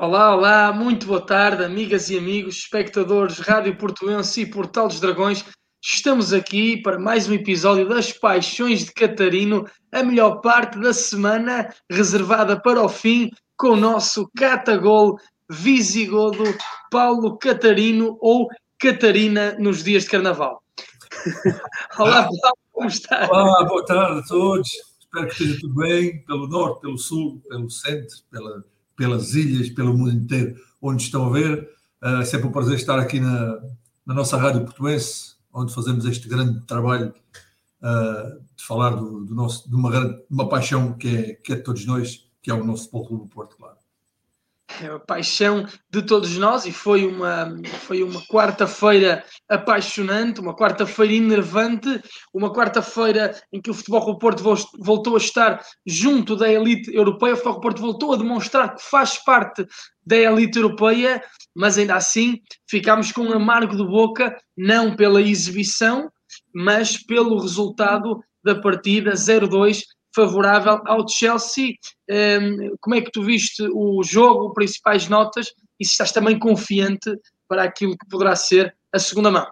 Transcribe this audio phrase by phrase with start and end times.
[0.00, 5.44] Olá, olá, muito boa tarde, amigas e amigos, espectadores Rádio Portuense e Portal dos Dragões.
[5.82, 11.74] Estamos aqui para mais um episódio das Paixões de Catarino, a melhor parte da semana
[11.90, 15.18] reservada para o fim, com o nosso catagol
[15.50, 16.44] visigodo
[16.92, 18.46] Paulo Catarino ou
[18.78, 20.62] Catarina nos dias de Carnaval.
[21.98, 23.26] Olá, Paulo, como está?
[23.28, 24.68] Olá, boa tarde a todos.
[25.00, 28.62] Espero que esteja tudo bem, pelo norte, pelo sul, pelo centro, pela
[28.98, 31.70] pelas ilhas, pelo mundo inteiro, onde estão a ver.
[32.02, 33.60] Uh, sempre um prazer estar aqui na,
[34.04, 37.14] na nossa rádio portuense, onde fazemos este grande trabalho
[37.80, 41.56] uh, de falar do, do, nosso, de, uma grande, uma paixão que é, que é
[41.56, 43.77] de todos nós, que é o nosso Futebol Clube Porto, claro é
[44.84, 52.00] a paixão de todos nós e foi uma, foi uma quarta-feira apaixonante, uma quarta-feira enervante,
[52.32, 54.42] uma quarta-feira em que o Futebol do Porto
[54.78, 58.82] voltou a estar junto da elite europeia, o Futebol do Porto voltou a demonstrar que
[58.82, 59.66] faz parte
[60.06, 61.22] da elite europeia,
[61.54, 62.38] mas ainda assim
[62.68, 66.10] ficámos com um amargo de boca, não pela exibição,
[66.54, 69.80] mas pelo resultado da partida 0-2
[70.18, 71.74] favorável ao Chelsea.
[72.10, 77.16] Um, como é que tu viste o jogo, principais notas, e se estás também confiante
[77.46, 79.46] para aquilo que poderá ser a segunda mão?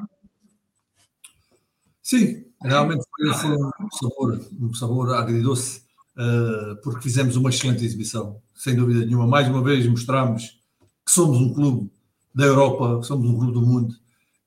[2.03, 5.83] Sim, realmente foi, um sabor, um sabor agridoce,
[6.17, 9.27] uh, porque fizemos uma excelente exibição, sem dúvida nenhuma.
[9.27, 10.58] Mais uma vez mostramos
[11.05, 11.89] que somos um clube
[12.34, 13.95] da Europa, somos um clube do mundo.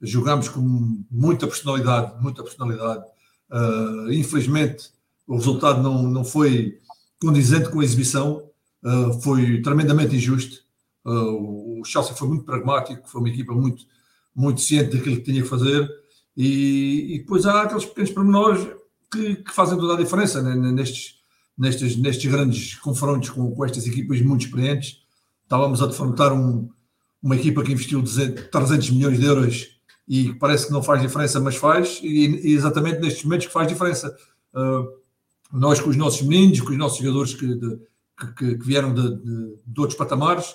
[0.02, 0.62] Jogámos com
[1.10, 3.06] muita personalidade, muita personalidade.
[3.50, 4.92] Uh, infelizmente,
[5.30, 6.80] o resultado não, não foi
[7.22, 8.50] condizente com a exibição,
[8.84, 10.64] uh, foi tremendamente injusto.
[11.06, 13.86] Uh, o Chelsea foi muito pragmático, foi uma equipa muito,
[14.36, 15.88] muito ciente daquilo que tinha que fazer,
[16.36, 18.68] e, e depois há aqueles pequenos pormenores
[19.12, 21.20] que, que fazem toda a diferença né, nestes,
[21.56, 25.04] nestes, nestes grandes confrontos com, com estas equipas muito experientes.
[25.44, 26.70] Estávamos a defrontar um,
[27.22, 31.56] uma equipa que investiu 300 milhões de euros e parece que não faz diferença, mas
[31.56, 34.16] faz, e, e exatamente nestes momentos que faz diferença.
[34.56, 34.99] Uh,
[35.52, 37.80] nós com os nossos meninos, com os nossos jogadores que, de,
[38.36, 40.54] que, que vieram de, de, de, outros patamares,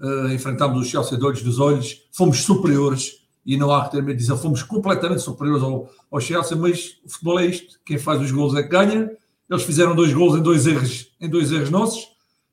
[0.00, 4.02] uh, enfrentámos o Chelsea de olhos dos olhos, fomos superiores, e não há que ter
[4.02, 7.98] medo de dizer, fomos completamente superiores ao, ao Chelsea, mas o futebol é isto, quem
[7.98, 9.10] faz os gols é que ganha,
[9.50, 12.04] eles fizeram dois gols em dois erros, em dois erros nossos,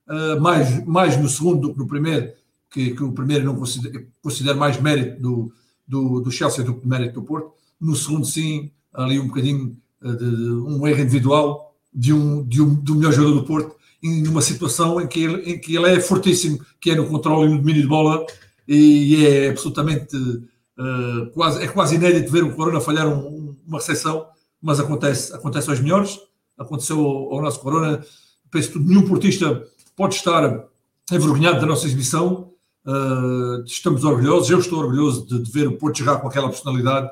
[0.08, 2.34] uh, mais, mais no segundo do que no primeiro,
[2.70, 5.54] que, que o primeiro não considero, considero mais mérito do,
[5.88, 10.16] do, do Chelsea do que mérito do Porto, no segundo sim, ali um bocadinho uh,
[10.16, 14.28] de, de um erro individual, de um, de um, do melhor jogador do Porto em
[14.28, 17.52] uma situação em que, ele, em que ele é fortíssimo, que é no controle e
[17.52, 18.26] no domínio de bola,
[18.68, 24.26] e é absolutamente uh, quase, é quase inédito ver o Corona falhar um, uma recepção,
[24.62, 26.20] mas acontece, acontece aos melhores,
[26.58, 28.04] aconteceu ao, ao nosso Corona.
[28.50, 29.64] Penso que nenhum portista
[29.96, 30.66] pode estar
[31.12, 32.52] envergonhado da nossa exibição.
[32.86, 37.10] Uh, estamos orgulhosos, eu estou orgulhoso de, de, ver o Porto jogar com aquela personalidade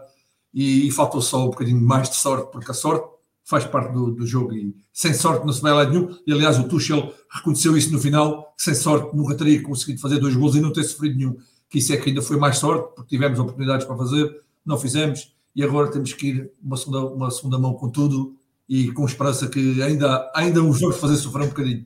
[0.52, 3.08] e, e faltou só um bocadinho mais de sorte, porque a sorte
[3.50, 6.16] faz parte do, do, jogo e sem sorte não se vai lá nenhum.
[6.26, 10.36] E aliás, o Tuchel reconheceu isso no final, sem sorte nunca teria conseguido fazer dois
[10.36, 11.38] gols e não ter sofrido nenhum.
[11.68, 15.34] Que isso é que ainda foi mais sorte, porque tivemos oportunidades para fazer, não fizemos
[15.56, 18.36] e agora temos que ir uma segunda, uma segunda mão com tudo
[18.68, 21.86] e com esperança que ainda, ainda os vamos fazer sofrer um bocadinho.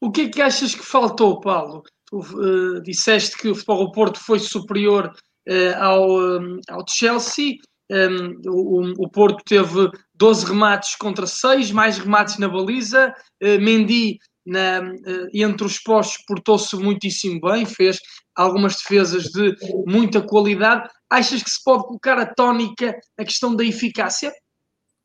[0.00, 1.82] O que é que achas que faltou, Paulo?
[2.06, 5.12] Tu uh, disseste que o Futebol Porto foi superior
[5.48, 7.56] uh, ao, um, ao Chelsea.
[7.90, 13.14] Um, o, o, Porto teve 12 remates contra 6, mais remates na baliza.
[13.42, 17.98] Uh, Mendy, na, uh, entre os postos, portou-se muitíssimo bem, fez
[18.34, 19.54] algumas defesas de
[19.86, 20.88] muita qualidade.
[21.08, 24.32] Achas que se pode colocar a tónica a questão da eficácia?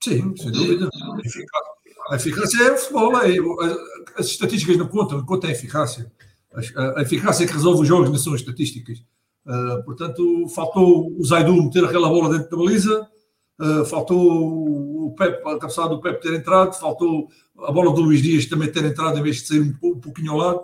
[0.04, 0.90] Sim, sem dúvida.
[2.10, 3.22] A eficácia é o futebol.
[3.22, 3.38] É,
[4.18, 6.12] as estatísticas não contam, conta a eficácia.
[6.98, 9.00] A, eficácia que resolve os jogos não são as estatísticas.
[9.46, 13.10] Uh, portanto, faltou o Zaidu meter aquela bola dentro da baliza,
[13.64, 17.30] uh, faltou o Pepe, a cabeçada do Pepe ter entrado, faltou
[17.60, 20.38] a bola do Luís Dias também ter entrado em vez de sair um, pouquinho ao
[20.38, 20.62] lado.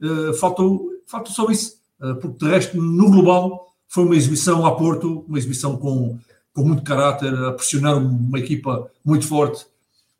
[0.00, 1.76] Uh, faltou, faltou só isso,
[2.20, 6.18] porque de resto, no global, foi uma exibição a Porto, uma exibição com,
[6.52, 9.66] com muito caráter, a pressionar uma equipa muito forte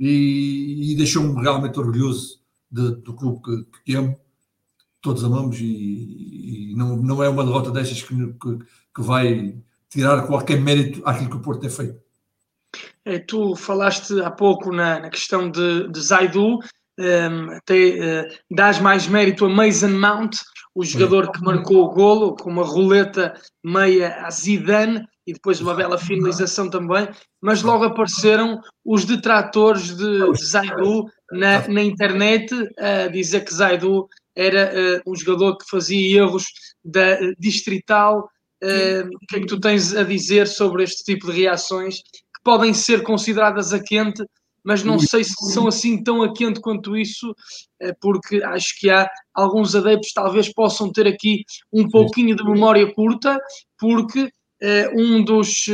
[0.00, 2.40] e, e deixou-me realmente orgulhoso
[2.70, 4.16] de, do clube que, que amo
[5.06, 8.58] todos amamos e, e, não, não é uma derrota destas que, que,
[8.92, 9.56] que, vai
[9.88, 12.00] tirar qualquer mérito àquilo que o Porto tem feito.
[13.04, 16.58] É, tu falaste há pouco na, na questão de, de Zaidu,
[16.98, 20.36] um, ehm, até uh, dás mais mérito a Mason Mount,
[20.74, 23.34] o jogador que marcou o golo, com uma roleta
[23.64, 27.08] meia a Zidane e depois uma bela finalização também,
[27.40, 34.06] mas logo apareceram os detratores de, de Zaidu na, na internet a dizer que Zaidu
[34.36, 36.44] era uh, um jogador que fazia erros
[36.84, 38.28] da uh, distrital.
[38.62, 42.00] Uh, o que é que tu tens a dizer sobre este tipo de reações
[42.46, 44.24] podem ser consideradas a quente,
[44.62, 47.34] mas não sei se são assim tão a quente quanto isso,
[48.00, 53.36] porque acho que há alguns adeptos talvez possam ter aqui um pouquinho de memória curta,
[53.76, 54.30] porque
[54.94, 55.64] um dos,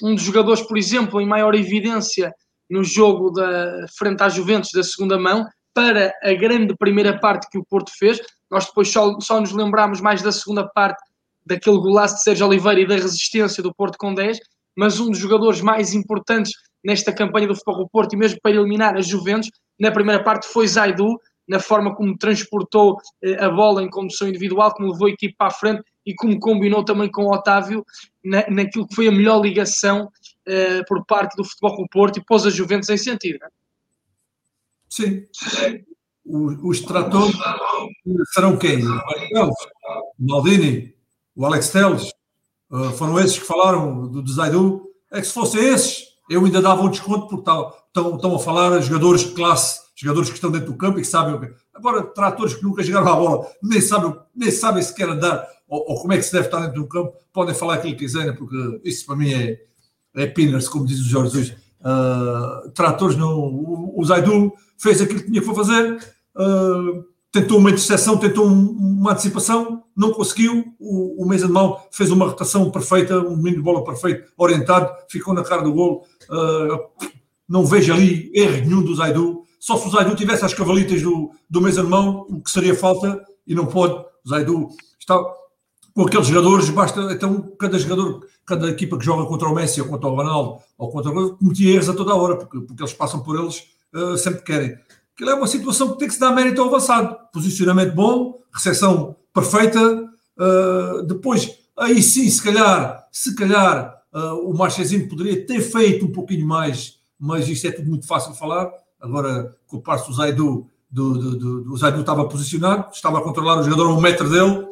[0.00, 2.32] um dos jogadores, por exemplo, em maior evidência
[2.70, 7.58] no jogo da frente à Juventus da segunda mão, para a grande primeira parte que
[7.58, 8.20] o Porto fez.
[8.48, 11.02] Nós depois só, só nos lembramos mais da segunda parte
[11.44, 14.38] daquele golaço de Sérgio Oliveira e da resistência do Porto com 10,
[14.76, 16.52] mas um dos jogadores mais importantes
[16.84, 20.46] nesta campanha do Futebol do Porto e mesmo para eliminar a Juventus, na primeira parte
[20.46, 25.10] foi Zaidu, na forma como transportou eh, a bola em condução individual, como levou a
[25.10, 27.84] equipe para a frente e como combinou também com o Otávio
[28.24, 32.18] na, naquilo que foi a melhor ligação uh, por parte do Futebol com o Porto
[32.18, 33.38] e pôs a Juventus em sentido.
[33.40, 33.50] Não é?
[34.88, 35.24] Sim.
[36.24, 37.34] os tratores
[38.34, 38.84] serão quem?
[38.84, 39.50] O
[40.18, 40.94] Maldini,
[41.34, 42.10] o Alex Teles,
[42.72, 44.82] uh, foram esses que falaram do, do Zaidu.
[45.10, 48.80] É que se fossem esses, eu ainda dava um desconto porque estão, estão a falar
[48.80, 51.52] jogadores de classe, jogadores que estão dentro do campo e que sabem o que.
[51.74, 55.82] Agora, tratores que nunca jogaram a bola, nem sabem, nem sabem se querem andar ou,
[55.88, 58.34] ou, como é que se deve estar dentro do campo, podem falar aquilo que quiserem,
[58.36, 59.58] porque isso para mim é,
[60.14, 61.56] é pinners, como diz o Jorge Jesus.
[61.80, 63.38] Uh, tratores não.
[63.38, 65.94] O, o Zaidu fez aquilo que tinha que fazer,
[66.36, 68.70] uh, tentou uma interseção, tentou um,
[69.00, 70.74] uma antecipação, não conseguiu.
[70.78, 75.32] O, o de Mão fez uma rotação perfeita, um domínio de bola perfeito, orientado, ficou
[75.32, 76.06] na cara do gol.
[76.30, 77.08] Uh,
[77.48, 79.44] não vejo ali erro nenhum do Zaidu.
[79.58, 83.24] Só se o Zaidu tivesse as cavalitas do, do de Mão, o que seria falta,
[83.46, 83.94] e não pode.
[84.24, 84.68] O Zaidu
[85.00, 85.18] está
[85.94, 89.88] com aqueles jogadores, basta então cada jogador, cada equipa que joga contra o Messi ou
[89.88, 93.20] contra o Ronaldo ou contra o cometia erros a toda hora, porque, porque eles passam
[93.20, 93.62] por eles
[93.94, 94.76] uh, sempre querem.
[95.14, 97.16] Aquilo é uma situação que tem que se dar mérito ao avançado.
[97.32, 100.10] Posicionamento bom, recepção perfeita.
[100.38, 106.12] Uh, depois, aí sim, se calhar, se calhar uh, o Marchezinho poderia ter feito um
[106.12, 108.70] pouquinho mais, mas isto é tudo muito fácil de falar.
[109.00, 113.62] Agora, culpar-se o Zaidu, do, do, do, do, Zaidu estava posicionado, estava a controlar o
[113.62, 114.66] jogador a um metro dele.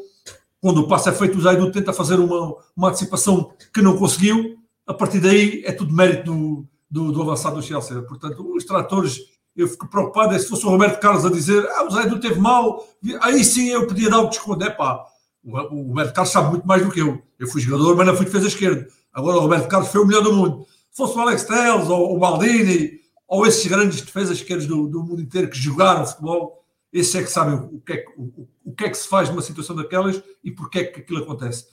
[0.60, 4.58] Quando o passo é feito, o Zaidu tenta fazer uma, uma antecipação que não conseguiu.
[4.87, 8.00] A partir daí é tudo mérito do, do, do avançado do Chelsea.
[8.02, 9.19] Portanto, os tratores,
[9.61, 12.19] eu fico preocupado, é se fosse o Roberto Carlos a dizer ah, o Zé Edu
[12.19, 12.87] teve mal,
[13.21, 14.65] aí sim eu podia dar o desconto.
[14.65, 15.05] É pá,
[15.45, 17.23] o, Roberto Carlos sabe muito mais do que eu.
[17.39, 18.87] Eu fui jogador, mas não fui defesa esquerda.
[19.12, 20.67] Agora o Roberto Carlos foi o melhor do mundo.
[20.91, 25.03] Se fosse o Alex Telles ou o Maldini ou esses grandes defesas esquerdas do, do
[25.03, 28.73] mundo inteiro que jogaram futebol, esses é que sabem o que é que, o, o
[28.73, 31.67] que, é que se faz numa situação daquelas e porque é que aquilo acontece.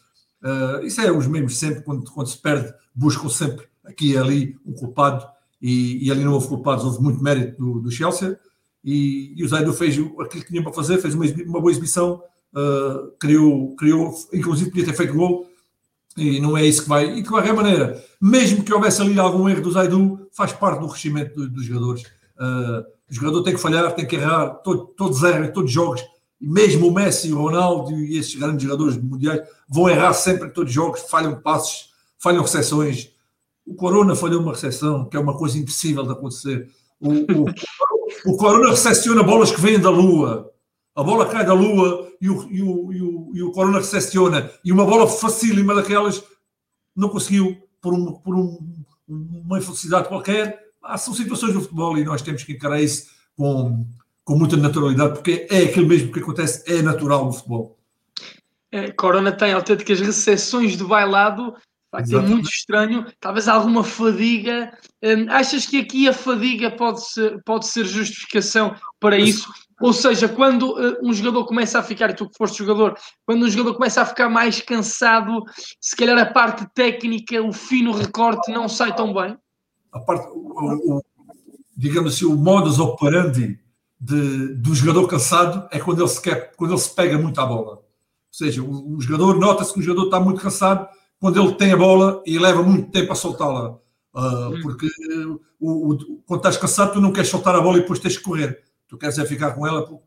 [0.43, 4.57] Uh, isso é os mesmos sempre, quando, quando se perde, buscam sempre aqui e ali
[4.65, 5.27] um culpado,
[5.61, 8.37] e, e ali não houve culpados, houve muito mérito do, do Chelsea,
[8.83, 12.21] e, e o Zaidu fez aquilo que tinha para fazer, fez uma, uma boa exibição,
[12.53, 15.47] uh, criou, criou, inclusive podia ter feito gol,
[16.15, 17.17] e não é isso que vai.
[17.17, 20.87] E de qualquer maneira, mesmo que houvesse ali algum erro do Zaidu, faz parte do
[20.87, 22.03] crescimento do, dos jogadores.
[22.39, 26.03] Uh, o jogador tem que falhar, tem que errar, todo, todos erram, todos os jogos,
[26.39, 30.69] mesmo o Messi, o Ronaldo e esses grandes jogadores mundiais vão errar sempre em todos
[30.69, 31.89] os jogos, falham passos,
[32.19, 33.11] falham recepções,
[33.67, 36.69] o Corona falhou uma recepção, que é uma coisa impossível de acontecer.
[36.99, 40.49] O, o, o Corona recepciona bolas que vêm da Lua.
[40.95, 44.49] A bola cai da Lua e o, e o, e o, e o Corona recepciona.
[44.63, 46.23] E uma bola facílima daquelas
[46.95, 48.57] não conseguiu, por, um, por um,
[49.07, 50.59] uma infelicidade qualquer.
[50.81, 53.85] Ah, são situações do futebol e nós temos que encarar isso com,
[54.23, 57.77] com muita naturalidade, porque é aquilo mesmo que acontece, é natural no futebol.
[58.71, 61.55] É, Corona tem autênticas recepções do bailado
[62.05, 64.71] Ser muito estranho, talvez alguma fadiga.
[65.03, 69.49] Hum, achas que aqui a fadiga pode ser, pode ser justificação para isso?
[69.79, 73.45] Ou seja, quando uh, um jogador começa a ficar, e tu que foste jogador, quando
[73.45, 75.43] um jogador começa a ficar mais cansado,
[75.79, 79.37] se calhar a parte técnica, o fino recorte não sai tão bem?
[79.91, 81.03] A parte, o, o,
[81.75, 83.59] digamos assim, o modus operandi
[83.99, 87.45] de, do jogador cansado é quando ele se, quer, quando ele se pega muito à
[87.45, 87.75] bola.
[87.77, 87.83] Ou
[88.31, 90.87] seja, o, o jogador, nota-se que o jogador está muito cansado
[91.19, 93.77] quando ele tem a bola e leva muito tempo a soltá-la.
[94.13, 94.87] Uh, porque
[95.59, 98.23] o, o, quando estás cansado, tu não queres soltar a bola e depois tens que
[98.23, 98.63] correr.
[98.87, 100.03] Tu queres é ficar com ela porque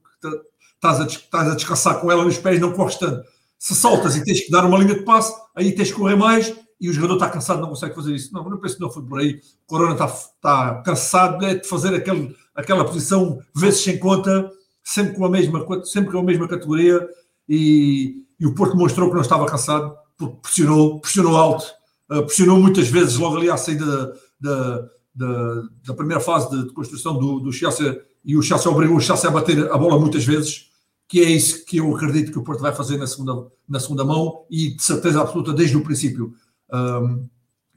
[0.75, 3.23] estás a, estás a descansar com ela nos pés, não corres tanto.
[3.59, 6.55] Se soltas e tens que dar uma linha de passe, aí tens que correr mais
[6.81, 8.33] e o jogador está cansado, não consegue fazer isso.
[8.33, 9.41] Não, não penso que não foi por aí.
[9.65, 14.51] O Corona está, está cansado é de fazer aquele, aquela posição vezes sem conta,
[14.83, 17.07] sempre com a mesma, sempre com a mesma categoria
[17.47, 21.65] e, e o Porto mostrou que não estava cansado porque pressionou, pressionou alto,
[22.11, 26.73] uh, pressionou muitas vezes logo ali à saída da, da, da primeira fase de, de
[26.73, 30.25] construção do, do Chelsea e o Chelsea obrigou o Chelsea a bater a bola muitas
[30.25, 30.71] vezes
[31.11, 34.05] que é isso que eu acredito que o Porto vai fazer na segunda, na segunda
[34.05, 36.33] mão e de certeza absoluta desde o princípio.
[36.73, 37.27] Um,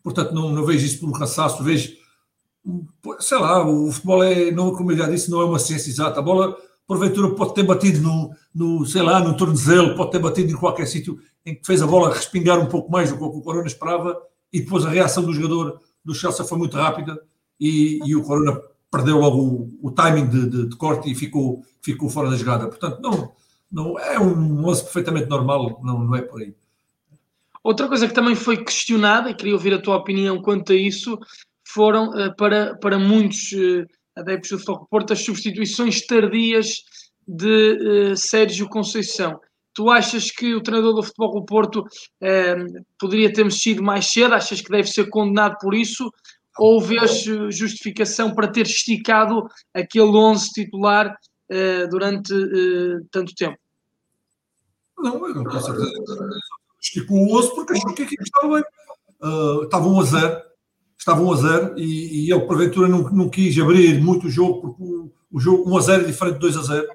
[0.04, 1.94] portanto, não, não vejo isso por um cansaço, vejo,
[3.20, 6.20] sei lá, o futebol é, não, como eu já disse, não é uma ciência exata.
[6.20, 10.52] A bola, porventura, pode ter batido no, no sei lá, no tornozelo, pode ter batido
[10.52, 13.42] em qualquer sítio em que fez a bola respingar um pouco mais do que o
[13.42, 14.20] Corona esperava
[14.52, 17.20] e depois a reação do jogador do Chelsea foi muito rápida
[17.60, 21.64] e, e o Corona perdeu logo o, o timing de, de, de, corte e ficou,
[21.82, 22.68] ficou fora da jogada.
[22.68, 23.32] Portanto, não,
[23.72, 26.54] não é um lance perfeitamente normal, não, não é por aí.
[27.64, 31.18] Outra coisa que também foi questionada, e queria ouvir a tua opinião quanto a isso,
[31.66, 36.84] foram uh, para, para muitos uh, adeptos do Futebol Porto as substituições tardias
[37.28, 39.40] de uh, Sérgio Conceição.
[39.74, 41.84] Tu achas que o treinador do Futebol do Porto
[43.00, 44.36] poderia ter mexido mais cedo?
[44.36, 46.12] Achas que deve ser condenado por isso?
[46.58, 53.58] ou vês justificação para ter esticado aquele 11 titular uh, durante uh, tanto tempo?
[54.98, 55.92] Não, eu não tenho certeza.
[56.82, 58.64] Esticou o 11 porque achou que a equipe estava bem.
[59.22, 60.42] Uh, estava 1 a 0,
[60.98, 64.62] estava 1 a 0 e, e ele, porventura, não, não quis abrir muito o jogo,
[64.62, 66.88] porque o, o jogo 1 a 0 é diferente de 2 a 0.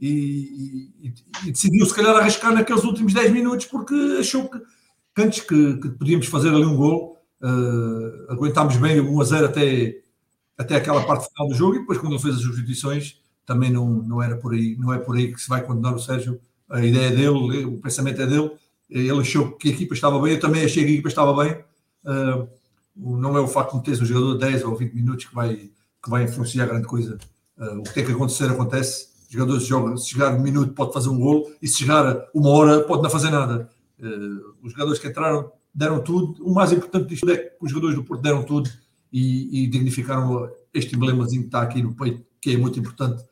[0.00, 1.14] E, e,
[1.46, 5.76] e, decidiu se calhar arriscar naqueles últimos 10 minutos porque achou que, que antes que,
[5.76, 10.02] que podíamos fazer ali um gol Uh, aguentámos bem o 1 a 0 até,
[10.58, 13.88] até aquela parte final do jogo e depois quando ele fez as substituições também não,
[13.88, 16.38] não era por aí, não é por aí que se vai condenar o Sérgio.
[16.68, 18.52] A ideia dele, o pensamento é dele.
[18.88, 21.56] Ele achou que a equipa estava bem, eu também achei que a equipa estava bem.
[22.04, 22.46] Uh,
[22.94, 25.56] não é o facto de meter um jogador de 10 ou 20 minutos que vai,
[25.56, 27.18] que vai influenciar grande coisa.
[27.56, 29.08] Uh, o que tem que acontecer, acontece.
[29.30, 32.80] Jogadores jogam, se chegar um minuto pode fazer um gol e se chegar uma hora
[32.80, 33.70] pode não fazer nada.
[33.96, 36.44] Uh, os jogadores que entraram deram tudo.
[36.44, 38.68] O mais importante disto é que os jogadores do Porto deram tudo
[39.12, 43.24] e, e dignificaram este emblemazinho que está aqui no peito, que é muito importante.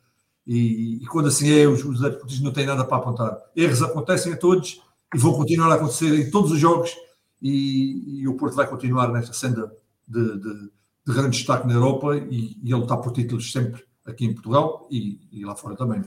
[0.47, 3.37] E, e quando assim é, os, os não têm nada para apontar.
[3.53, 4.81] Erros acontecem a todos
[5.13, 6.95] e vão continuar a acontecer em todos os jogos.
[7.41, 9.69] E, e o Porto vai continuar nesta senda
[10.07, 10.53] de, de,
[11.07, 14.87] de grande destaque na Europa e, e ele está por títulos sempre aqui em Portugal
[14.91, 16.03] e, e lá fora também.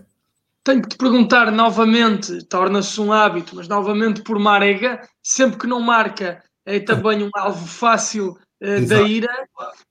[0.65, 5.81] Tenho que te perguntar novamente, torna-se um hábito, mas novamente por Marega, sempre que não
[5.81, 9.33] marca, é também um alvo fácil uh, da ira.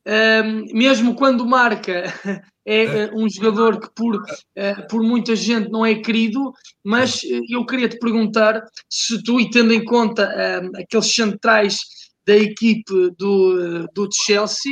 [0.08, 2.06] Uh, mesmo quando marca,
[2.66, 6.54] é uh, um jogador que por, uh, por muita gente não é querido,
[6.84, 10.32] mas eu queria te perguntar se tu, e tendo em conta
[10.78, 11.80] aqueles centrais
[12.26, 14.72] da equipe do, do Chelsea,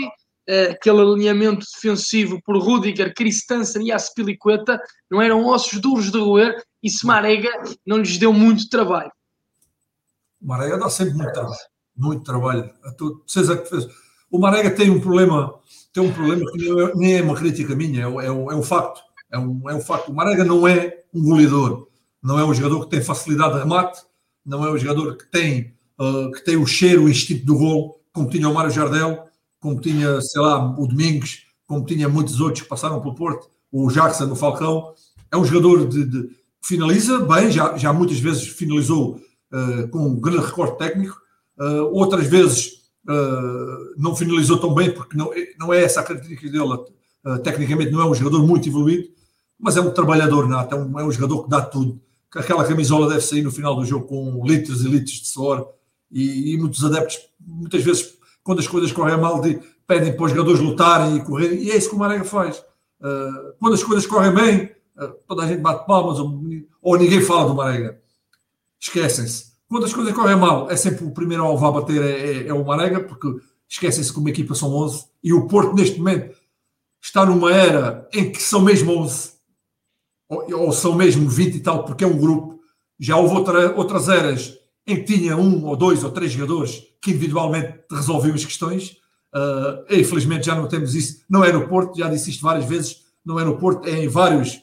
[0.50, 6.62] uh, aquele alinhamento defensivo por Rudiger, Christensen e Aspilicueta não eram ossos duros de roer
[6.82, 7.50] e se Marega
[7.86, 9.12] não lhes deu muito trabalho.
[10.42, 11.60] Marega dá sempre muito trabalho,
[11.96, 12.72] muito trabalho.
[12.84, 13.88] A tu, César que fez.
[14.32, 15.60] O Marega tem um problema,
[15.94, 19.02] tem um problema que nem é uma crítica minha, é, é, é um facto.
[19.32, 20.10] É um, é um facto.
[20.10, 21.88] O Marega não é um goleador,
[22.24, 24.02] não é um jogador que tem facilidade de remate,
[24.46, 28.02] não é um jogador que tem, uh, que tem o cheiro, o instinto do gol,
[28.12, 29.29] como tinha o Mário Jardel
[29.60, 33.92] como tinha, sei lá, o Domingos, como tinha muitos outros que passaram pelo Porto, o
[33.92, 34.94] Jackson, o Falcão.
[35.32, 36.30] É um jogador de, de
[36.64, 41.20] finaliza bem, já, já muitas vezes finalizou uh, com um grande recorde técnico,
[41.60, 42.72] uh, outras vezes
[43.08, 47.42] uh, não finalizou tão bem, porque não, não é essa a característica dele.
[47.44, 49.08] tecnicamente não é um jogador muito evoluído,
[49.60, 52.02] mas é um trabalhador nato, é um, é um jogador que dá tudo.
[52.34, 55.68] Aquela camisola deve sair no final do jogo com litros e litros de suor
[56.12, 58.19] e, e muitos adeptos, muitas vezes
[58.50, 61.78] quando as coisas correm mal, de, pedem para os jogadores lutarem e correrem, e é
[61.78, 62.58] isso que o Marega faz.
[63.00, 66.42] Uh, quando as coisas correm bem, uh, toda a gente bate palmas, ou,
[66.82, 68.02] ou ninguém fala do Marega.
[68.80, 69.52] Esquecem-se.
[69.68, 72.54] Quando as coisas correm mal, é sempre o primeiro alvo a bater é, é, é
[72.56, 73.28] o Marega, porque
[73.70, 76.36] esquecem-se que uma equipa são 11, e o Porto, neste momento,
[77.00, 79.34] está numa era em que são mesmo 11,
[80.28, 82.60] ou, ou são mesmo 20 e tal, porque é um grupo.
[83.00, 87.12] Já houve outra, outras eras em que tinha um ou dois ou três jogadores que
[87.12, 88.98] individualmente resolviam as questões.
[89.34, 93.04] Uh, infelizmente já não temos isso, não é no Porto, já disse isto várias vezes,
[93.24, 94.60] não é no Porto, é em vários,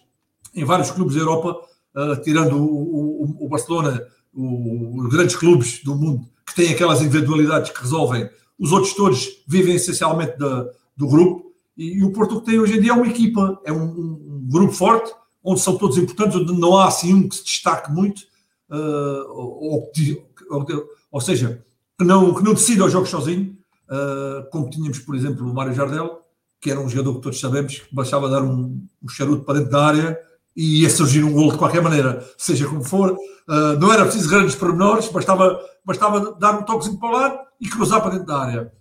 [0.54, 1.56] em vários clubes da Europa,
[1.94, 4.02] uh, tirando o, o, o Barcelona,
[4.34, 8.28] o, os grandes clubes do mundo que têm aquelas individualidades que resolvem.
[8.58, 12.78] Os outros todos vivem essencialmente da, do grupo e, e, o Porto que tem hoje
[12.78, 15.12] em dia é uma equipa, é um, um, grupo forte,
[15.44, 18.22] onde são todos importantes, onde não há assim um que se destaque muito,
[18.70, 19.92] uh, ou,
[20.50, 21.62] ou, ou, seja,
[21.98, 23.56] que não, que não decida os jogos sozinho,
[23.88, 26.22] uh, como tínhamos, por exemplo, o Mário Jardel,
[26.60, 29.70] que era um jogador que todos sabemos que bastava dar um, um charuto para dentro
[29.70, 30.18] da área
[30.54, 33.12] e ia surgir um gol de qualquer maneira, seja como for.
[33.12, 37.68] Uh, não era preciso grandes pormenores, bastava, bastava dar um toquezinho para o lado e
[37.68, 38.72] cruzar para dentro da área.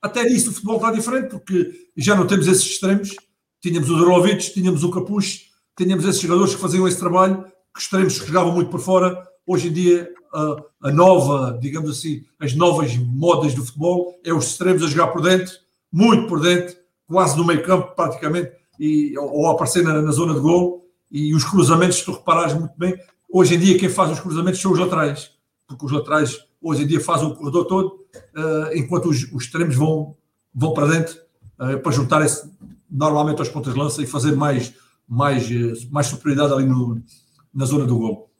[0.00, 3.14] Até nisso o futebol está diferente, porque já não temos esses extremos.
[3.60, 5.40] Tínhamos o Dorovic, tínhamos o Capucho,
[5.76, 9.72] tínhamos esses jogadores que faziam esse trabalho que extremos jogavam muito por fora, hoje em
[9.72, 15.08] dia a, nova, digamos assim, as novas modas do futebol é os extremos a jogar
[15.08, 15.54] por dentro,
[15.92, 20.40] muito por dentro, quase no meio campo praticamente, e, ou, aparecer na, na, zona de
[20.40, 22.98] gol, e os cruzamentos, se tu reparares muito bem,
[23.30, 25.30] hoje em dia quem faz os cruzamentos são os laterais,
[25.66, 29.76] porque os laterais hoje em dia fazem o corredor todo, uh, enquanto os, os extremos
[29.76, 30.16] vão,
[30.54, 31.18] vão para dentro
[31.58, 32.50] uh, para juntarem-se
[32.90, 34.74] normalmente aos pontas de lança e fazer mais,
[35.06, 37.02] mais, uh, mais superioridade ali no,
[37.52, 38.31] na zona do gol.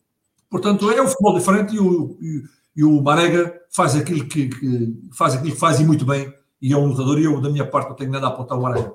[0.52, 2.42] Portanto, é um futebol diferente e o, e,
[2.76, 6.30] e o Marega faz aquilo que, que, faz aquilo que faz e muito bem,
[6.60, 8.62] e é um lutador, e eu, da minha parte, não tenho nada a apontar ao
[8.62, 8.92] Marega.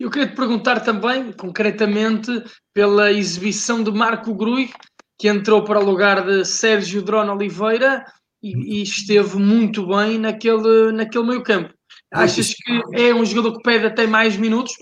[0.00, 2.30] Eu queria te perguntar também, concretamente,
[2.72, 4.70] pela exibição de Marco Grui,
[5.18, 8.02] que entrou para o lugar de Sérgio Drone Oliveira
[8.42, 11.74] e, e esteve muito bem naquele, naquele meio campo.
[12.10, 14.72] Achas que é um jogador que pede até mais minutos?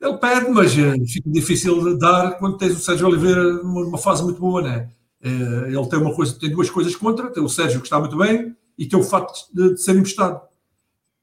[0.00, 4.22] Ele pede, mas eh, fica difícil de dar quando tens o Sérgio Oliveira numa fase
[4.22, 4.90] muito boa, né?
[5.20, 8.54] Ele tem uma coisa, tem duas coisas contra, tem o Sérgio que está muito bem
[8.78, 10.40] e tem o facto de, de ser emprestado.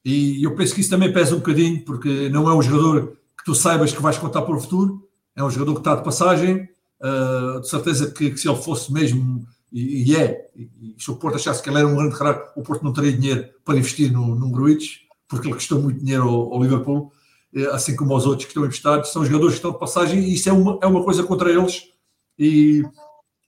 [0.05, 3.44] E eu penso que isso também pesa um bocadinho, porque não é um jogador que
[3.44, 6.70] tu saibas que vais contar para o futuro, é um jogador que está de passagem,
[7.01, 11.10] uh, de certeza que, que, se ele fosse mesmo, e, e é, e, e, se
[11.10, 13.77] o Porto achasse que ele era um grande craque, o Porto não teria dinheiro para
[13.77, 17.14] investir no, num Gruitch, porque ele custou muito dinheiro ao, ao Liverpool, eh,
[17.71, 20.50] assim como os outros que estão emprestados, são jogadores que estão de passagem e isso
[20.50, 21.83] é uma, é uma coisa contra eles.
[22.38, 22.83] E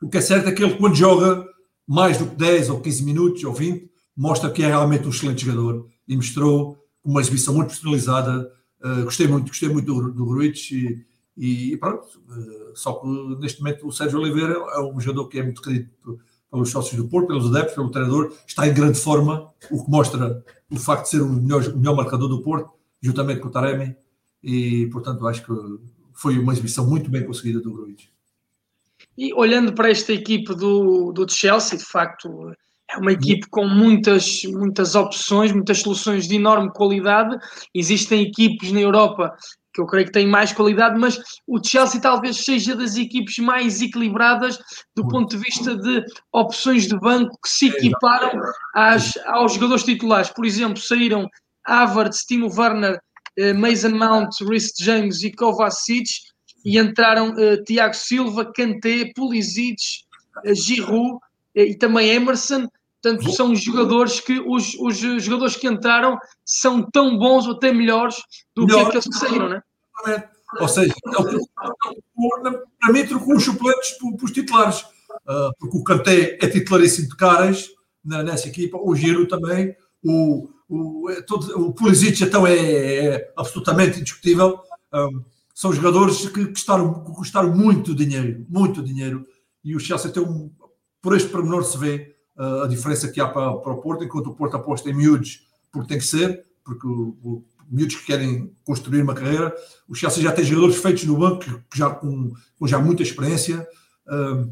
[0.01, 1.45] o que é certo é que ele, quando joga
[1.85, 5.45] mais do que 10 ou 15 minutos ou 20, mostra que é realmente um excelente
[5.45, 8.51] jogador e mostrou uma exibição muito personalizada.
[8.83, 12.05] Uh, gostei muito, gostei muito do, do Gruitch e, e, pronto.
[12.29, 13.07] Uh, só que
[13.39, 15.89] neste momento o Sérgio Oliveira é um jogador que é muito querido
[16.49, 20.43] pelos sócios do Porto, pelos adeptos, pelo treinador, está em grande forma, o que mostra
[20.71, 22.76] o facto de ser o melhor, o melhor marcador do Porto
[23.07, 23.95] juntamente com o Taremi,
[24.43, 25.51] e portanto acho que
[26.13, 28.07] foi uma exibição muito bem conseguida do Gruitch.
[29.17, 32.51] E olhando para esta equipe do, do Chelsea, de facto,
[32.89, 37.37] é uma equipe com muitas, muitas opções, muitas soluções de enorme qualidade.
[37.73, 39.35] Existem equipes na Europa
[39.73, 43.79] que eu creio que têm mais qualidade, mas o Chelsea talvez seja das equipes mais
[43.79, 44.57] equilibradas
[44.95, 48.41] do ponto de vista de opções de banco que se equiparam
[48.73, 50.31] às, aos jogadores titulares.
[50.31, 51.29] Por exemplo, saíram
[51.67, 52.99] Havertz, Timo Werner,
[53.37, 56.09] eh, Mason Mount, Rhys James e Kovacic
[56.65, 59.81] e entraram uh, Tiago Silva, Kanté, Pulisic,
[60.45, 61.19] uh, Giroud
[61.55, 62.67] e também Emerson.
[63.01, 68.15] Portanto, são jogadores que os, os jogadores que entraram são tão bons ou até melhores
[68.55, 68.81] do Melhor.
[68.81, 69.61] que aqueles que saíram, né?
[70.59, 70.93] Ou seja,
[72.81, 77.15] para mim trocou os suplentes por, os titulares, uh, porque o Kanté é titularíssimo de
[77.15, 77.69] caras
[78.03, 83.99] nessa equipa, o Giro também, o, o, é todo, o Pulisic então é, é absolutamente
[83.99, 84.59] indiscutível.
[84.93, 89.25] Um, são jogadores que custaram, custaram muito dinheiro, muito dinheiro.
[89.63, 90.51] E o Chelsea tem um,
[91.01, 94.27] por este pormenor se vê uh, a diferença que há para, para o Porto, enquanto
[94.27, 98.51] o Porto aposta em miúdos, porque tem que ser, porque o, o miúdos que querem
[98.63, 99.53] construir uma carreira.
[99.87, 103.67] O Chelsea já tem jogadores feitos no banco, que já, com, com já muita experiência.
[104.07, 104.51] Um,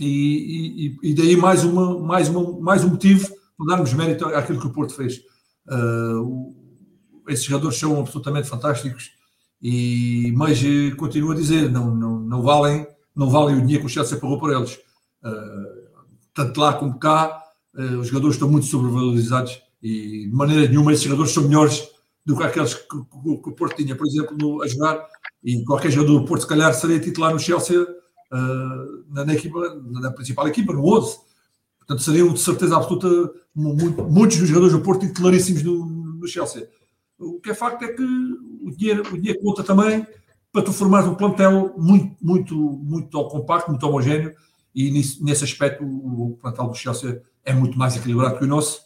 [0.00, 4.60] e, e, e, daí mais, uma, mais, uma, mais um motivo para darmos mérito àquilo
[4.60, 5.20] que o Porto fez.
[5.68, 6.54] Uh,
[7.28, 9.10] esses jogadores são absolutamente fantásticos,
[9.60, 13.86] e, mas eh, continuo a dizer, não, não, não, valem, não valem o dinheiro que
[13.86, 14.74] o Chelsea pagou por eles.
[15.24, 15.86] Uh,
[16.34, 17.42] tanto lá como cá,
[17.74, 21.88] uh, os jogadores estão muito sobrevalorizados e de maneira nenhuma esses jogadores são melhores
[22.24, 25.04] do que aqueles que, que, que o Porto tinha, por exemplo, no, a jogar.
[25.42, 29.60] E qualquer jogador do Porto, se calhar, seria titular no Chelsea uh, na, na, equipa,
[30.00, 31.18] na principal equipa, no 11.
[31.86, 33.08] Portanto, seriam de certeza absoluta
[33.54, 36.68] muito, muitos dos jogadores do Porto titularíssimos no, no Chelsea.
[37.18, 40.06] O que é facto é que o dinheiro, o dinheiro conta também
[40.52, 44.34] para tu formares um plantel muito, muito, muito compacto, muito homogéneo,
[44.74, 48.48] e nesse, nesse aspecto o, o plantel do Chelsea é muito mais equilibrado que o
[48.48, 48.80] nosso,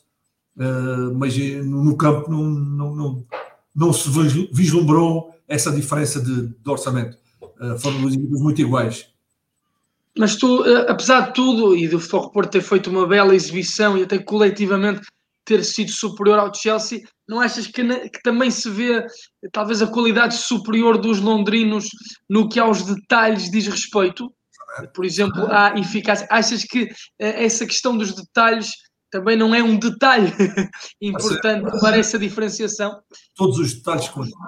[0.57, 3.27] uh, mas eh, no, campo não, não, não,
[3.75, 4.09] não, se
[4.53, 7.17] vislumbrou essa diferença de, de orçamento.
[7.61, 9.10] Uh, foram duas equipes muito iguais.
[10.19, 13.97] Mas tu, eh, apesar de tudo, e do Futebol Porto ter feito uma bela exibição
[13.97, 15.03] e até coletivamente
[15.45, 19.05] ter sido superior ao Chelsea, não achas que, que, também se vê
[19.53, 21.87] talvez a qualidade superior dos londrinos
[22.29, 24.33] no que aos detalhes diz respeito?
[24.95, 26.27] Por exemplo, a eficácia.
[26.31, 28.71] Achas que eh, essa questão dos detalhes
[29.11, 30.33] também não é um detalhe
[31.01, 33.01] importante para essa diferenciação?
[33.35, 34.39] Todos os detalhes contam.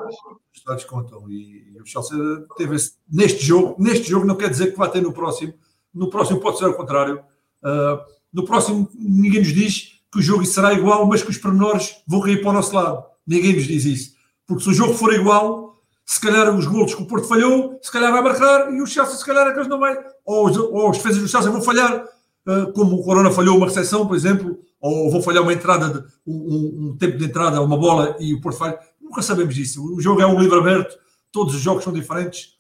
[0.63, 1.29] Os detalhes contam.
[1.29, 2.17] E, e o Chelsea
[2.57, 3.77] teve esse, neste jogo.
[3.79, 5.55] Neste jogo não quer dizer que vai ter no próximo.
[5.93, 7.21] No próximo pode ser ao contrário.
[7.63, 7.99] Uh,
[8.33, 12.21] no próximo ninguém nos diz que o jogo será igual, mas que os pormenores vão
[12.21, 13.05] cair para o nosso lado.
[13.27, 14.13] Ninguém nos diz isso.
[14.47, 17.91] Porque se o jogo for igual, se calhar os golos que o Porto falhou, se
[17.91, 20.91] calhar vai marcar e o Chelsea se calhar é que não vai, ou os, ou
[20.91, 22.05] os defesas do Chelsea vão falhar,
[22.47, 26.05] uh, como o Corona falhou uma recepção, por exemplo, ou vão falhar uma entrada, de,
[26.27, 28.79] um, um, tempo de entrada, uma bola e o Porto falha.
[29.13, 29.95] Nunca sabemos disso.
[29.95, 30.99] O jogo é um livro aberto,
[31.31, 32.55] todos os jogos são diferentes,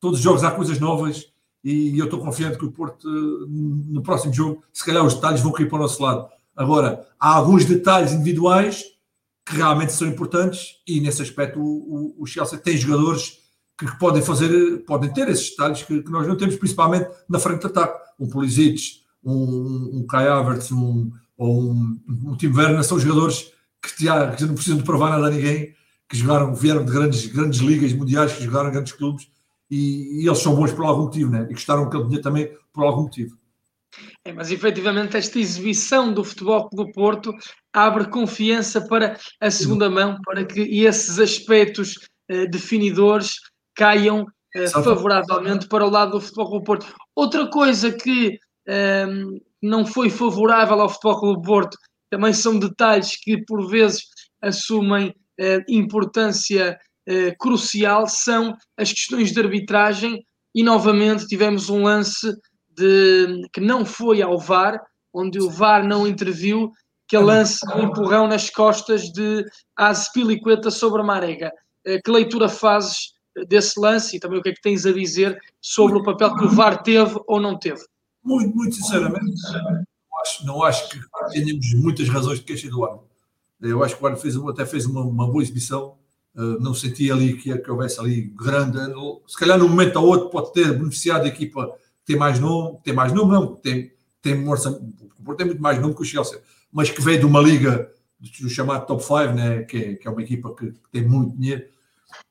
[0.00, 1.30] todos os jogos há coisas novas
[1.62, 3.06] e eu estou confiante que o Porto,
[3.46, 6.26] no próximo jogo, se calhar os detalhes vão cair para o nosso lado.
[6.56, 8.84] Agora, há alguns detalhes individuais
[9.44, 13.40] que realmente são importantes e nesse aspecto o, o, o Chelsea tem jogadores
[13.76, 17.60] que, podem fazer, podem ter esses detalhes que, que, nós não temos, principalmente na frente
[17.60, 18.02] de ataque.
[18.18, 24.04] Um Pulisic, um, um Kai Havertz, um, ou um, um Tim Werner, são jogadores que
[24.04, 25.76] já, que não precisam de provar nada a ninguém,
[26.08, 29.28] que jogaram, vieram de grandes, grandes ligas mundiais, que jogaram grandes clubes
[29.70, 31.46] e, e, eles são bons por algum motivo, né?
[31.50, 33.36] e gostaram aquele dinheiro também por algum motivo.
[34.24, 37.32] É, mas efetivamente esta exibição do Futebol do Porto
[37.72, 41.96] abre confiança para a segunda mão, para que esses aspectos
[42.30, 43.34] uh, definidores
[43.74, 46.94] caiam uh, favoravelmente para o lado do Futebol do Porto.
[47.14, 51.76] Outra coisa que uh, não foi favorável ao Futebol do Porto
[52.10, 54.06] também são detalhes que por vezes
[54.40, 55.14] assumem eh,
[55.68, 56.78] importância
[57.38, 60.22] crucial, são as questões de arbitragem
[60.54, 62.30] e novamente tivemos um lance
[62.68, 64.80] de, que não foi ao VAR,
[65.14, 66.70] onde o VAR não interviu,
[67.08, 69.44] que é lance um empurrão nas costas de
[69.76, 71.50] Azpilicueta sobre a Marega.
[71.86, 73.14] Eh, que leitura fazes
[73.48, 76.44] desse lance e também o que é que tens a dizer sobre o papel que
[76.44, 77.80] o VAR teve ou não teve?
[78.22, 80.98] Muito, muito sinceramente, não acho, não acho que
[81.32, 83.07] tenhamos muitas razões de queixa do árbitro.
[83.60, 85.96] Eu acho que o árbitro fez, até fez uma, uma boa exibição,
[86.34, 88.78] uh, não senti ali que, que houvesse ali grande.
[89.26, 91.72] Se calhar, num momento ou outro, pode ter beneficiado a equipa
[92.08, 93.92] tem mais nome, tem mais nome, não, tem,
[94.22, 94.34] tem
[95.36, 96.40] tem muito mais nome que o Chelsea,
[96.72, 97.90] mas que veio de uma liga
[98.40, 101.36] do chamado Top 5, né, que, é, que é uma equipa que, que tem muito
[101.36, 101.64] dinheiro,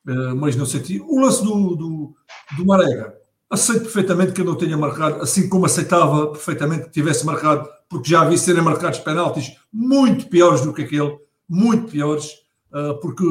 [0.07, 0.99] uh, mas não senti.
[0.99, 2.15] O lance do, do,
[2.57, 3.15] do Marega,
[3.47, 8.10] aceito perfeitamente que eu não tenha marcado, assim como aceitava perfeitamente que tivesse marcado, porque
[8.10, 12.32] já vi serem marcados penaltis muito piores do que aquele, muito piores,
[12.71, 13.23] uh, porque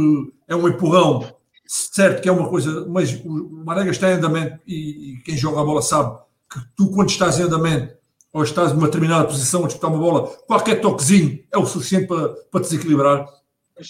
[0.49, 1.35] é um empurrão,
[1.66, 5.64] certo que é uma coisa, mas o Marega está em andamento e, quem joga a
[5.64, 6.16] bola sabe
[6.51, 7.95] que tu, quando estás em andamento
[8.33, 12.29] ou estás numa determinada posição a disputar uma bola, qualquer toquezinho é o suficiente para,
[12.51, 13.27] para desequilibrar.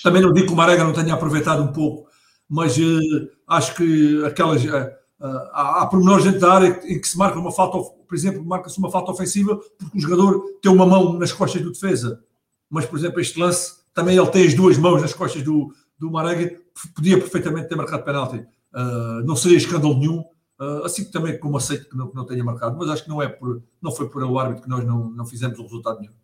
[0.03, 2.09] Também não digo que o Marega não tenha aproveitado um pouco,
[2.49, 4.65] mas uh, acho que aquelas.
[4.65, 8.45] Uh, há, há pormenores dentro da área em que se marca uma falta, por exemplo,
[8.45, 12.23] marca-se uma falta ofensiva porque o jogador tem uma mão nas costas do defesa.
[12.69, 16.11] Mas, por exemplo, este lance, também ele tem as duas mãos nas costas do, do
[16.11, 16.59] Marega,
[16.95, 18.45] podia perfeitamente ter marcado penalti.
[18.75, 20.25] Uh, não seria escândalo nenhum,
[20.59, 23.11] Uh, assim que também como aceito que não, que não tenha marcado, mas acho que
[23.11, 26.01] não, é por, não foi por o árbitro que nós não, não fizemos o resultado
[26.01, 26.15] nenhum.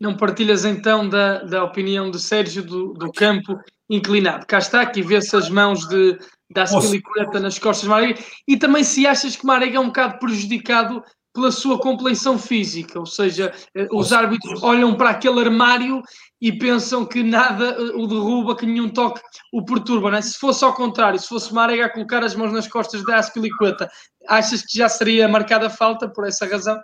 [0.00, 3.56] Não partilhas então da, da opinião do Sérgio do, do campo
[3.88, 4.44] inclinado.
[4.44, 6.18] Cá está, aqui vê-se as mãos de,
[6.54, 10.18] da Aspilicueta nas costas de Marega e também se achas que Marega é um bocado
[10.18, 11.02] prejudicado
[11.34, 16.00] pela sua compleição física, ou seja, eh, os árbitros olham para aquele armário
[16.40, 19.20] e pensam que nada eh, o derruba, que nenhum toque
[19.52, 20.12] o perturba.
[20.12, 20.22] Não é?
[20.22, 23.90] Se fosse ao contrário, se fosse Marega a colocar as mãos nas costas da Aspilicueta,
[24.28, 26.80] achas que já seria marcada falta por essa razão?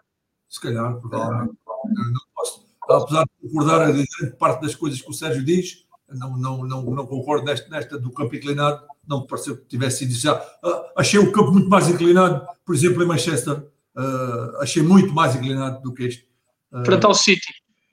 [0.48, 1.54] Se calhar, provavelmente.
[1.84, 2.68] Não posso.
[2.88, 6.82] Apesar de concordar a grande parte das coisas que o Sérgio diz, não, não, não,
[6.82, 10.36] não concordo nesta, nesta do campo inclinado, não me pareceu que tivesse sido já.
[10.36, 13.64] Uh, achei o campo muito mais inclinado, por exemplo, em Manchester
[13.96, 16.28] Uh, achei muito mais inclinado do que este.
[16.72, 17.52] Uh, Frente ao City.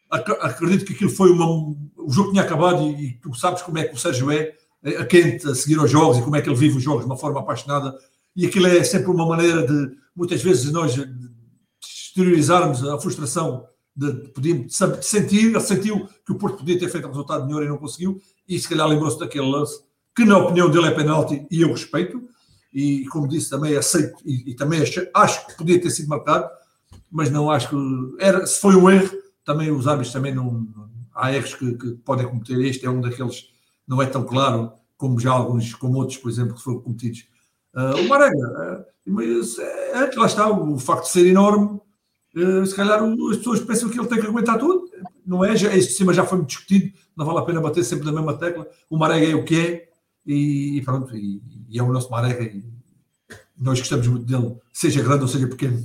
[0.10, 1.46] Ac acredito que aquilo foi uma.
[1.46, 4.56] O jogo tinha acabado e, e, tu sabes como é que o Sérgio é,
[5.00, 7.08] a quente a seguir aos jogos e como é que ele vive os jogos de
[7.08, 7.98] uma forma apaixonada.
[8.36, 10.96] E aquilo é sempre uma maneira de, muitas vezes, nós
[11.82, 13.66] exteriorizarmos a frustração
[13.98, 15.48] de, de sentir.
[15.48, 18.70] Ele sentiu que o Porto podia ter feito resultado melhor e não conseguiu, e se
[18.70, 19.82] calhar lembrou-se daquele lance,
[20.16, 22.22] que na opinião dele é penalti e eu respeito
[22.72, 26.48] e como disse também aceito e, e também acho, acho, que podia ter sido marcado,
[27.10, 27.76] mas não acho que
[28.20, 29.10] era, se foi um erro,
[29.44, 30.68] também os árbitros também não,
[31.16, 33.50] há erros que, que, podem cometer, este é um daqueles,
[33.88, 37.28] não é tão claro como já alguns, como outros, por exemplo, que foram cometidos.
[37.74, 41.80] Uh, o Marega, uh, mas é, lá está, o facto de ser enorme,
[42.38, 44.90] uh, se calhar as pessoas pensam que ele tem que aguentar tudo,
[45.26, 45.56] não é?
[45.56, 48.38] Já, este cima já foi muito discutido, não vale a pena bater sempre na mesma
[48.38, 48.68] tecla.
[48.90, 49.90] O Marega é o que é,
[50.26, 52.64] e, e pronto, e, e, é o nosso Marega e
[53.58, 55.84] nós gostamos muito dele, seja grande ou seja pequeno.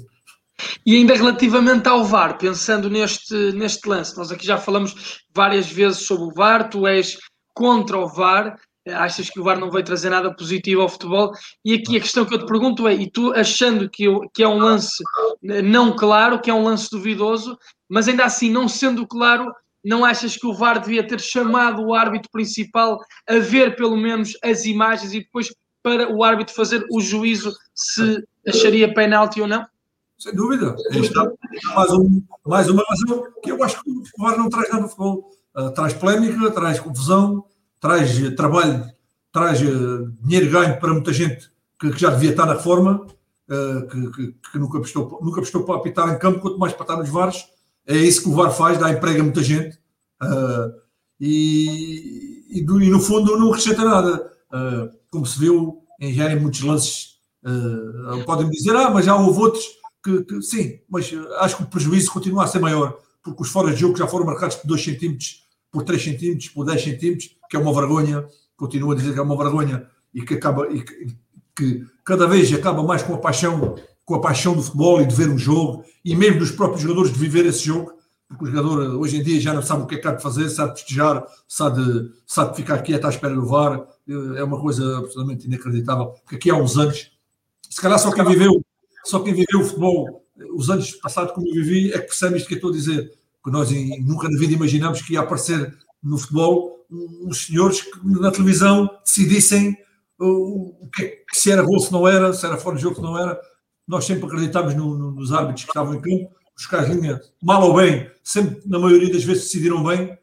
[0.85, 6.07] E ainda relativamente ao VAR, pensando neste, neste lance, nós aqui já falamos várias vezes
[6.07, 7.19] sobre o VAR, tu és
[7.55, 11.33] contra o VAR, achas que o VAR não vai trazer nada positivo ao futebol,
[11.65, 14.49] e aqui a questão que eu te pergunto é, e tu achando que, que é
[14.49, 15.03] um lance
[15.43, 17.57] não claro, que é um lance duvidoso,
[17.89, 19.53] mas ainda assim não sendo claro,
[19.85, 24.37] não achas que o VAR devia ter chamado o árbitro principal a ver pelo menos
[24.43, 29.67] as imagens e depois para o árbitro fazer o juízo se acharia penalti ou não?
[30.17, 30.77] Sem dúvida.
[30.91, 31.29] Está
[31.75, 34.89] mais, um, mais uma razão que eu acho que o VAR não traz nada no
[34.89, 35.31] futebol.
[35.55, 37.45] Uh, traz polémica, traz confusão,
[37.83, 38.89] traz uh, trabalho,
[39.33, 43.05] traz uh, dinheiro ganho para muita gente que, que, já devia estar na reforma,
[43.91, 46.97] que, que, que, nunca, prestou, nunca prestou para apitar em campo, quanto mais para estar
[46.97, 47.45] nos VARs.
[47.85, 49.77] É isso que o VAR faz, dá emprego a muita gente.
[51.21, 54.33] E, e, do, e, no fundo não acrescenta nada.
[55.11, 57.17] como se viu em, já em muitos lances,
[58.25, 59.65] podem dizer, ah, mas já houve outros
[60.03, 63.73] que, que, sim, mas acho que o prejuízo continua a ser maior, porque os fora
[63.73, 65.42] de jogo já foram marcados por 2 centímetros,
[65.73, 68.25] por 3 centímetros, por 10 centímetros, que é uma vergonha,
[68.57, 71.17] continuo a dizer que é uma vergonha e que acaba e que,
[71.57, 75.15] que cada vez acaba mais com a paixão, com a paixão do futebol e de
[75.15, 77.93] ver um jogo, e mesmo dos próprios jogadores de viver esse jogo,
[78.29, 80.23] porque o jogador hoje em dia já não sabe o que é que há de
[80.23, 83.83] fazer, sabe festejar, sabe, sabe ficar quieto à espera do VAR,
[84.37, 87.11] é uma coisa absolutamente inacreditável, porque aqui há uns anos,
[87.69, 88.63] se calhar só quem viveu
[89.05, 90.23] só quem viveu o futebol
[90.55, 93.13] os anos passados como eu vivi é que percebe isto que eu estou a dizer.
[93.45, 98.31] Que nós nunca na vida imaginamos que ia aparecer no futebol uns senhores que na
[98.31, 99.77] televisão decidissem
[100.19, 103.19] o que, se era gol, se não era, se era fora de jogo, se não
[103.19, 103.41] era.
[103.87, 106.97] Nós sempre acreditámos no, no, nos árbitros que estavam em campo, os caras
[107.43, 110.17] mal ou bem, sempre, na maioria das vezes, decidiram bem.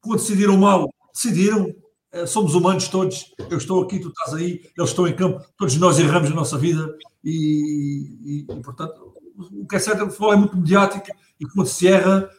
[0.00, 1.74] Quando decidiram mal, decidiram.
[2.12, 3.34] É, somos humanos todos.
[3.50, 6.56] Eu estou aqui, tu estás aí, eles estão em campo, todos nós erramos na nossa
[6.56, 10.56] vida e, e, e, portanto, o que é certo é que o futebol é muito
[10.56, 11.06] mediático
[11.38, 12.30] e quando se erra,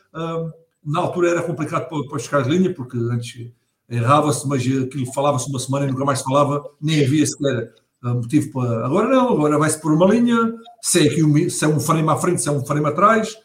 [0.83, 3.51] na altura era complicado para, para chegar de linha, porque antes
[3.89, 8.51] errava-se, mas aquilo falava-se uma semana e nunca mais falava, nem havia sequer hum, motivo
[8.51, 8.85] para.
[8.85, 12.15] Agora não, agora vai-se por uma linha, se é, aqui se é um frame à
[12.15, 13.37] frente, se é um frame atrás,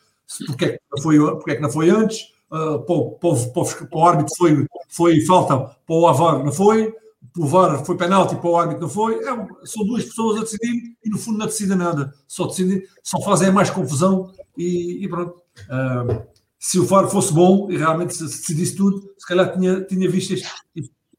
[0.47, 3.87] porque é que não foi, porque é que não foi antes, uh, para, para, para,
[3.87, 6.95] para, o árbitro foi, foi falta, para o Avar não foi,
[7.37, 9.15] o VAR foi penalti para o árbitro não foi.
[9.17, 12.13] É, são duas pessoas a decidir e no fundo não decidem nada.
[12.27, 15.41] Só decidem, só fazem mais confusão e, e pronto.
[15.69, 16.32] Uh,
[16.63, 20.33] se o VAR fosse bom e realmente se decidisse tudo, se calhar tinha, tinha visto
[20.33, 20.49] este,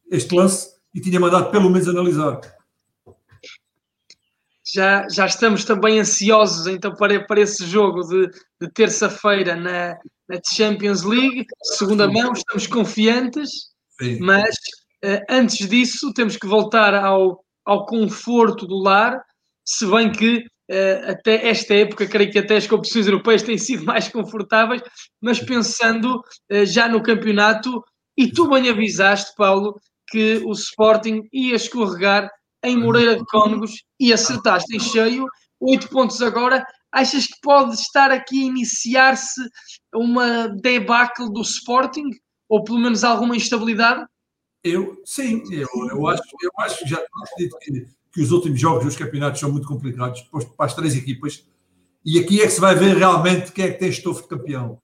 [0.09, 2.39] este lance e tinha mandado pelo menos analisar.
[4.73, 8.29] Já, já estamos também ansiosos então para, para esse jogo de,
[8.61, 9.97] de terça-feira na,
[10.29, 13.49] na Champions League, segunda mão, estamos confiantes,
[13.99, 14.19] Sim.
[14.21, 14.55] mas
[15.03, 19.21] eh, antes disso, temos que voltar ao, ao conforto do lar,
[19.65, 23.83] se bem que Uh, até esta época, creio que até as competições europeias têm sido
[23.85, 24.81] mais confortáveis,
[25.21, 26.19] mas pensando
[26.51, 27.83] uh, já no campeonato,
[28.17, 32.29] e tu bem avisaste, Paulo, que o Sporting ia escorregar
[32.63, 35.25] em Moreira de Cónegos e acertaste em cheio,
[35.59, 36.65] oito pontos agora.
[36.91, 39.41] Achas que pode estar aqui a iniciar-se
[39.93, 42.09] uma debacle do Sporting?
[42.47, 44.05] Ou pelo menos alguma instabilidade?
[44.63, 48.95] Eu, sim, eu, eu, acho, eu acho já acredito que, que os últimos jogos dos
[48.95, 51.45] campeonatos são muito complicados para as três equipas.
[52.05, 54.77] E aqui é que se vai ver realmente quem é que tem estofo de campeão.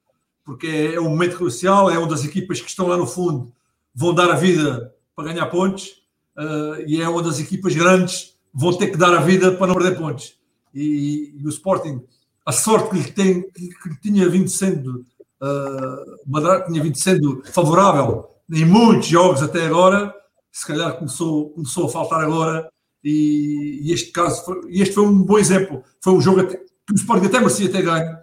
[0.43, 3.53] Porque é, é um momento crucial, é uma das equipas que estão lá no fundo,
[3.93, 6.01] vão dar a vida para ganhar pontos,
[6.35, 9.75] uh, e é uma das equipas grandes, vão ter que dar a vida para não
[9.75, 10.39] perder pontos.
[10.73, 12.01] E, e o Sporting,
[12.43, 15.05] a sorte que lhe, tem, que, que tinha vindo sendo,
[15.41, 20.11] uh, tinha vindo sendo favorável em muitos jogos até agora,
[20.51, 22.67] se calhar começou, começou a faltar agora,
[23.03, 25.83] e, e este caso foi, este foi um bom exemplo.
[26.01, 26.57] Foi um jogo que
[26.91, 28.17] o Sporting até merecia ter ganho,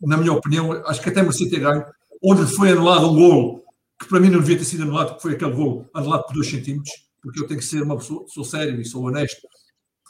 [0.00, 1.84] na minha opinião, acho que até merecia ter ganho,
[2.22, 3.64] onde foi anulado um gol
[3.98, 6.46] que para mim não devia ter sido anulado, que foi aquele gol anulado por 2
[6.48, 9.46] centímetros, porque eu tenho que ser uma pessoa, sou sério e sou honesto,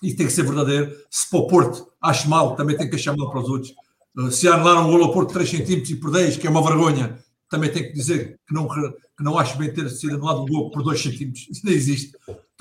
[0.03, 0.97] e tem que ser verdadeiro.
[1.11, 3.73] Se para o Porto acho mal, também tem que achar mal para os outros.
[4.17, 6.51] Uh, se anular um gol ao Porto de 3 centímetros e por 10, que é
[6.51, 10.43] uma vergonha, também tenho que dizer que não, que não acho bem ter sido anulado
[10.43, 11.47] um gol por 2 centímetros.
[11.51, 12.13] Isso não existe.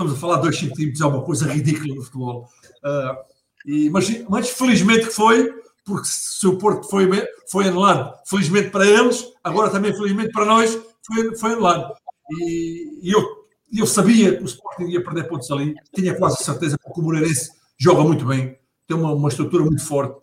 [0.02, 2.50] Estamos a falar de 2 centímetros, é uma coisa ridícula no futebol.
[2.84, 3.16] Uh,
[3.68, 5.54] e, mas, mas felizmente que foi,
[5.86, 7.08] porque se o Porto foi,
[7.48, 11.94] foi anulado, felizmente para eles, agora também felizmente para nós, foi, foi anulado.
[12.32, 13.24] E, e eu,
[13.72, 17.52] eu sabia que o Sporting ia perder pontos ali, tinha quase certeza, porque o Moreirense
[17.78, 20.20] joga muito bem, tem uma, uma estrutura muito forte.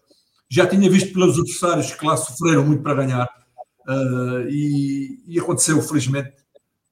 [0.50, 3.28] Já tinha visto pelos adversários que lá sofreram muito para ganhar.
[3.86, 6.32] Uh, e, e, aconteceu, felizmente,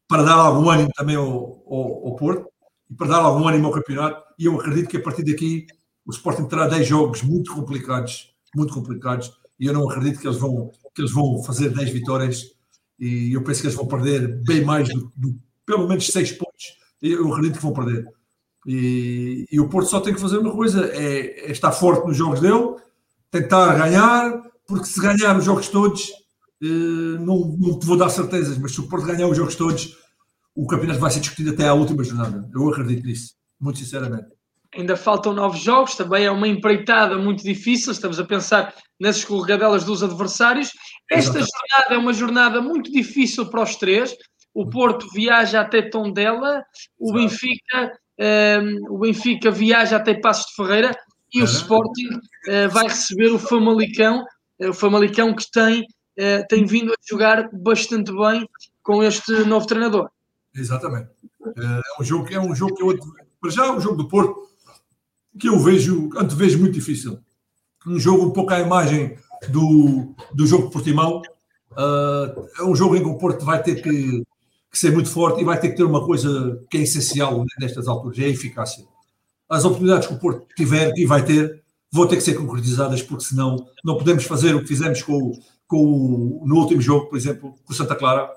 [0.06, 1.26] para dar algum ânimo também ao,
[1.66, 2.48] ao, ao, Porto
[2.90, 4.22] e para dar algum ânimo ao campeonato.
[4.38, 5.66] E eu acredito que a partir daqui
[6.04, 10.38] o Sporting terá 10 jogos muito complicados, muito complicados, e eu não acredito que eles
[10.38, 12.54] vão, que eles vão fazer 10 vitórias.
[12.98, 16.78] E eu penso que eles vão perder bem mais do, do pelo menos 6 pontos.
[17.02, 18.06] Eu acredito que vão perder.
[18.66, 22.16] E, e, o Porto só tem que fazer uma coisa: é, é estar forte nos
[22.16, 22.76] jogos dele,
[23.30, 26.10] tentar ganhar, porque se ganhar os jogos todos,
[26.62, 29.96] eh, não, não te vou dar certezas, mas se o Porto ganhar os jogos todos,
[30.56, 32.48] o campeonato vai ser discutido até à última jornada.
[32.54, 34.26] Eu acredito nisso, muito sinceramente.
[34.74, 39.84] ainda faltam nove jogos, também é uma empreitada muito difícil, estamos a pensar nas escorregadelas
[39.84, 40.70] dos adversários.
[41.10, 41.50] Esta Exatamente.
[41.50, 44.14] jornada é uma jornada muito difícil para os três.
[44.54, 46.62] O Porto viaja até Tondela,
[46.98, 50.96] o Benfica, um, o Benfica viaja até Passos de Ferreira
[51.34, 54.24] e o Sporting uh, vai receber o Famalicão,
[54.60, 58.48] uh, o Famalicão que tem, uh, tem vindo a jogar bastante bem
[58.82, 60.08] com este novo treinador.
[60.56, 61.10] Exatamente.
[61.56, 62.98] É um jogo, é um jogo que eu,
[63.40, 64.46] para já é um jogo do Porto
[65.38, 67.18] que eu vejo, antevejo muito difícil.
[67.86, 69.16] Um jogo um pouco à imagem
[69.50, 71.22] do, do jogo de Portimão.
[71.72, 74.24] Uh, é um jogo em que o Porto vai ter que,
[74.70, 77.86] que, ser muito forte e vai ter que ter uma coisa que é essencial nestas
[77.86, 78.84] alturas, é a eficácia.
[79.48, 83.24] As oportunidades que o Porto tiver e vai ter vão ter que ser concretizadas, porque
[83.24, 85.32] senão não podemos fazer o que fizemos com,
[85.66, 88.28] com no último jogo, por exemplo, com o Santa Clara,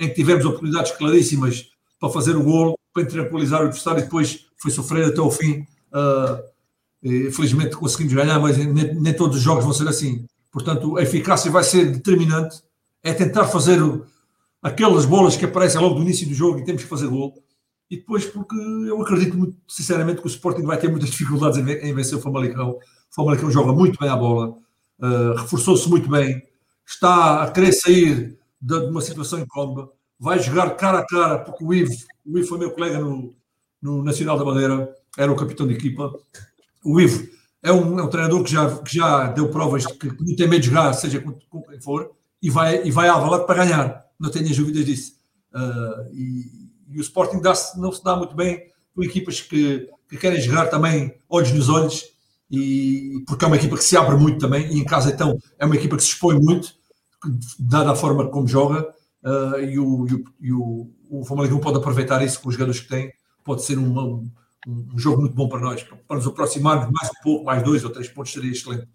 [0.00, 4.46] em que tivemos oportunidades claríssimas para fazer o gol, para tranquilizar o adversário e depois
[4.58, 5.66] foi sofrer até o fim.
[5.92, 10.26] Uh, felizmente conseguimos ganhar, mas nem, nem, todos os jogos vão ser assim.
[10.50, 12.62] Portanto, a eficácia vai ser determinante.
[13.02, 13.78] É tentar fazer
[14.62, 17.34] aquelas bolas que aparecem logo no início do jogo e temos que fazer gol.
[17.88, 21.94] E depois, porque eu acredito muito, sinceramente, que o Sporting vai ter muitas dificuldades em
[21.94, 22.70] vencer o Famalicão.
[22.70, 22.80] O
[23.14, 24.56] Famalicão joga muito bem a bola,
[24.98, 26.42] uh, reforçou-se muito bem,
[26.84, 29.88] está a querer sair de, de uma situação incómoda
[30.18, 33.34] vai jogar cara a cara, porque o Ivo, o Ivo foi meu colega no,
[33.80, 36.12] no Nacional da Madeira, era o capitão de equipa.
[36.84, 37.28] O Ivo
[37.62, 40.48] é um, é um treinador que já, que já deu provas de que não tem
[40.48, 43.64] medo de jogar, seja com, com quem for, e vai, e vai à valade para
[43.64, 45.12] ganhar, não tenho dúvidas disso.
[45.54, 50.16] Uh, e, e, o Sporting dá não se dá muito bem com equipas que, que
[50.16, 52.04] querem jogar também olhos nos olhos,
[52.50, 55.66] e porque é uma equipa que se abre muito também, e em casa então é
[55.66, 56.74] uma equipa que se expõe muito,
[57.58, 58.88] dada a forma como joga,
[59.24, 62.80] uh, e, o, e, o, e o, o Famalicão pode aproveitar isso com os jogadores
[62.80, 63.12] que tem,
[63.44, 64.28] pode ser um,
[64.66, 67.90] um, jogo muito bom para nós, para nos aproximarmos mais um pouco, mais dois ou
[67.90, 68.88] três pontos seria excelente.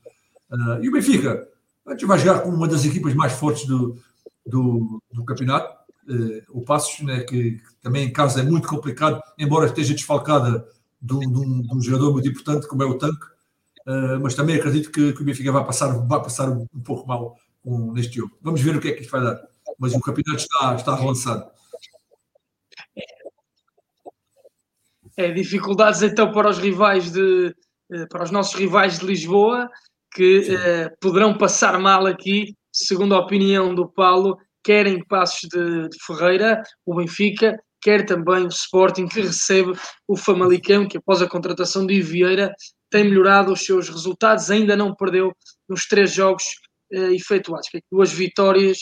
[0.51, 1.47] Uh, e o Benfica,
[1.87, 3.97] a gente vai jogar com uma das equipas mais fortes do,
[4.45, 5.73] do, do campeonato,
[6.09, 10.65] uh, o Passos, né, que, que, também em casa é muito complicado, embora esteja desfalcada
[11.01, 13.25] de um, de um, de um jogador muito importante como é o Tanque,
[13.87, 17.37] uh, mas também acredito que, que, o Benfica vai passar, vai passar um pouco mal
[17.63, 18.37] com, neste jogo.
[18.41, 21.51] Vamos ver o que é que isto vai dar mas o campeonato está, está relançado.
[25.17, 27.55] É, dificuldades então para os rivais de
[27.91, 29.69] eh, para os nossos rivais de Lisboa
[30.13, 35.97] que eh, poderão passar mal aqui, segundo a opinião do Paulo, querem Passos de, de,
[36.05, 39.73] Ferreira, o Benfica, quer também o Sporting que recebe
[40.07, 42.53] o Famalicão, que após a contratação de Vieira
[42.89, 45.33] tem melhorado os seus resultados, ainda não perdeu
[45.67, 46.43] nos três jogos
[46.93, 48.79] uh, efetuados, é duas vitórias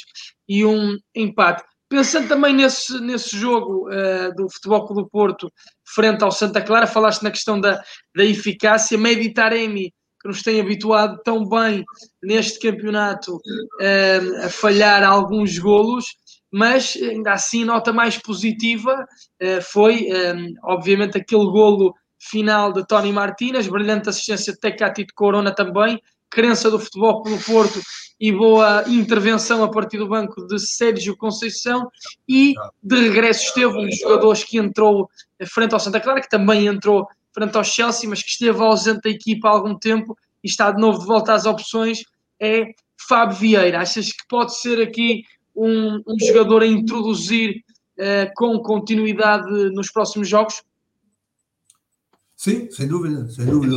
[0.47, 1.63] e um empate.
[1.89, 5.51] Pensando também nesse, nesse jogo uh, do Futebol Clube do Porto
[5.83, 7.81] frente ao Santa Clara, falaste na questão da,
[8.15, 9.91] da eficácia, Meditaremi,
[10.21, 11.83] que nos tem habituado tão bem
[12.21, 16.05] neste campeonato uh, a falhar alguns golos,
[16.51, 19.07] mas ainda assim nota mais positiva
[19.41, 25.13] uh, foi, um, obviamente, aquele golo final de Tony Martínez, brilhante assistência de Tecati de
[25.13, 27.81] Corona também, crença do Futebol pelo Porto
[28.19, 31.89] e boa intervenção a partir do banco de Sérgio Conceição
[32.27, 35.09] e de regresso esteve um dos jogadores que entrou
[35.47, 39.09] frente ao Santa Clara, que também entrou frente ao Chelsea, mas que esteve ausente da
[39.09, 42.03] equipa há algum tempo e está de novo de volta às opções,
[42.39, 42.73] é
[43.07, 43.79] Fábio Vieira.
[43.79, 45.23] Achas que pode ser aqui
[45.55, 47.63] um, um jogador a introduzir
[47.97, 50.61] uh, com continuidade nos próximos jogos?
[52.35, 53.75] Sim, sem dúvida, sem dúvida.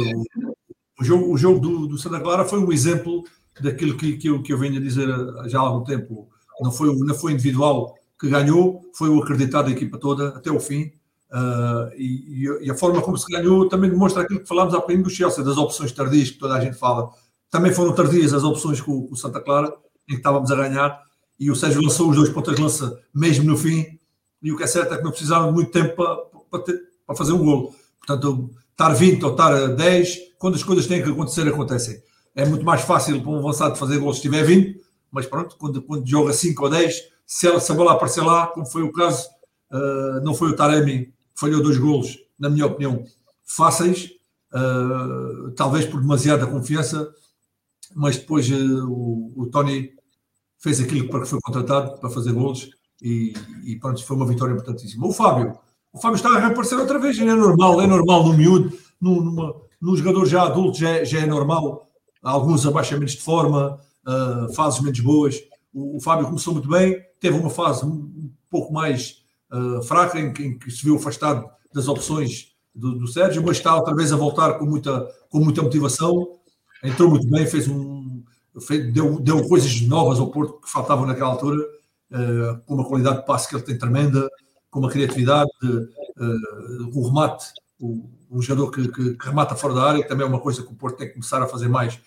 [1.01, 3.25] O jogo, o jogo do, do Santa Clara foi um exemplo
[3.61, 5.09] daquilo que, que, eu, que eu venho a dizer
[5.47, 6.29] já há algum tempo.
[6.61, 10.61] Não foi, não foi individual que ganhou, foi o acreditado da equipa toda até o
[10.61, 10.93] fim.
[11.33, 15.03] Uh, e, e, a forma como se ganhou também demonstra aquilo que falámos há pouco
[15.03, 17.11] do Chelsea, das opções tardias que toda a gente fala.
[17.51, 19.75] Também foram tardias as opções com, o Santa Clara,
[20.09, 21.03] em que estávamos a ganhar,
[21.41, 23.99] e o Sérgio lançou os dois pontos de lança mesmo no fim.
[24.43, 26.17] E o que é certo é que não precisaram de muito tempo para,
[26.51, 27.75] para, ter, para fazer um gol.
[27.99, 32.03] Portanto, estar 20 ou estar 10 quando as coisas têm que acontecer, acontecem.
[32.35, 34.77] É muito mais fácil para um avançado fazer gols se tiver 20,
[35.09, 38.49] mas pronto, quando, quando joga 5 ou 10, se, ela, se a bola aparecer lá,
[38.49, 39.29] como foi o caso,
[39.71, 43.05] uh, não foi o Taremi que falhou dois golos, na minha opinião,
[43.45, 44.11] fáceis,
[44.53, 47.09] uh, talvez por demasiada confiança,
[47.95, 49.93] mas depois uh, o, o, Tony
[50.59, 52.69] fez aquilo para que foi contratado, para fazer golos,
[53.01, 53.33] e,
[53.63, 55.07] e pronto, foi uma vitória importantíssima.
[55.07, 55.57] O Fábio,
[55.93, 59.97] o Fábio está a reaparecer outra vez, é normal, é normal no miúdo, numa, no
[59.97, 61.91] jogador já adulto já é, já é normal,
[62.23, 65.43] alguns abaixamentos de forma, uh, fases menos boas.
[65.75, 70.21] O, o, Fábio começou muito bem, teve uma fase um, um pouco mais uh, fraca,
[70.21, 74.13] em, em, que se viu afastado das opções do, do Sérgio, mas está outra vez
[74.13, 76.39] a voltar com muita, com muita motivação.
[76.85, 78.23] Entrou muito bem, fez um,
[78.61, 83.19] fez, deu, deu coisas novas ao Porto que faltavam naquela altura, uh, com uma qualidade
[83.19, 84.29] de passe que ele tem tremenda,
[84.71, 87.47] com uma criatividade, uh, o remate,
[87.83, 90.63] o, um jogador que, que, que, remata fora da área, que também é uma coisa
[90.63, 91.99] que o Porto tem que começar a fazer mais,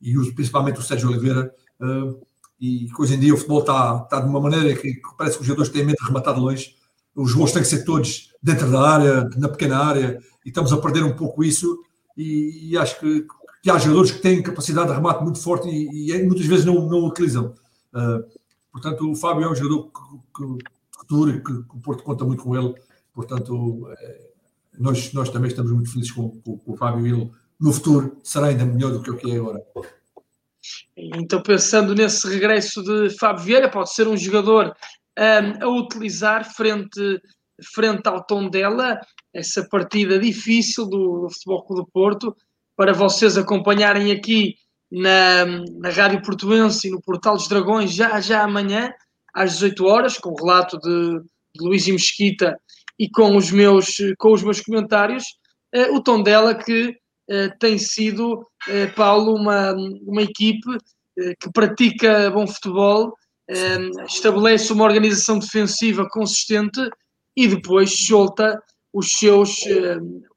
[0.00, 1.52] e principalmente o Sérgio Oliveira.
[1.80, 2.20] Uh,
[2.60, 5.72] e hoje em dia o futebol está, de uma maneira que, parece que os jogadores
[5.72, 6.76] têm medo de rematar de longe.
[7.16, 10.76] Os gols têm que ser todos dentro da área, na pequena área, e estamos a
[10.76, 11.82] perder um pouco isso.
[12.16, 13.26] E, e acho que,
[13.62, 16.86] que, há jogadores que têm capacidade de remate muito forte e, e muitas vezes não,
[16.88, 17.54] não utilizam.
[17.92, 18.22] Uh,
[18.70, 20.00] portanto, o Fábio é um jogador que,
[20.36, 22.74] que, que, que, o Porto conta muito com ele.
[23.12, 24.31] Portanto, é,
[24.78, 27.30] nós, nós também estamos muito felizes com, com, com o Fábio ele
[27.62, 29.62] no futuro será ainda melhor do que o que é agora.
[30.96, 34.74] Então, pensando nesse regresso de Fábio Vieira, pode ser um jogador
[35.18, 37.20] um, a utilizar frente,
[37.72, 39.00] frente ao tom dela,
[39.32, 42.36] essa partida difícil do, do Futebol Clube do Porto,
[42.76, 44.56] para vocês acompanharem aqui
[44.90, 45.46] na,
[45.78, 48.92] na Rádio Portuense e no Portal dos Dragões já, já amanhã,
[49.32, 51.20] às 18 horas, com o relato de,
[51.54, 52.58] de Luís e Mesquita
[53.02, 55.24] e com os meus, com os meus comentários,
[55.74, 56.96] uh, o tom dela que
[57.28, 59.72] eh, tem sido, eh, Paulo, uma,
[60.06, 60.78] uma equipe
[61.40, 63.14] que pratica bom futebol,
[64.06, 66.80] estabelece uma organização defensiva consistente
[67.36, 68.58] e depois solta
[68.92, 69.56] os seus,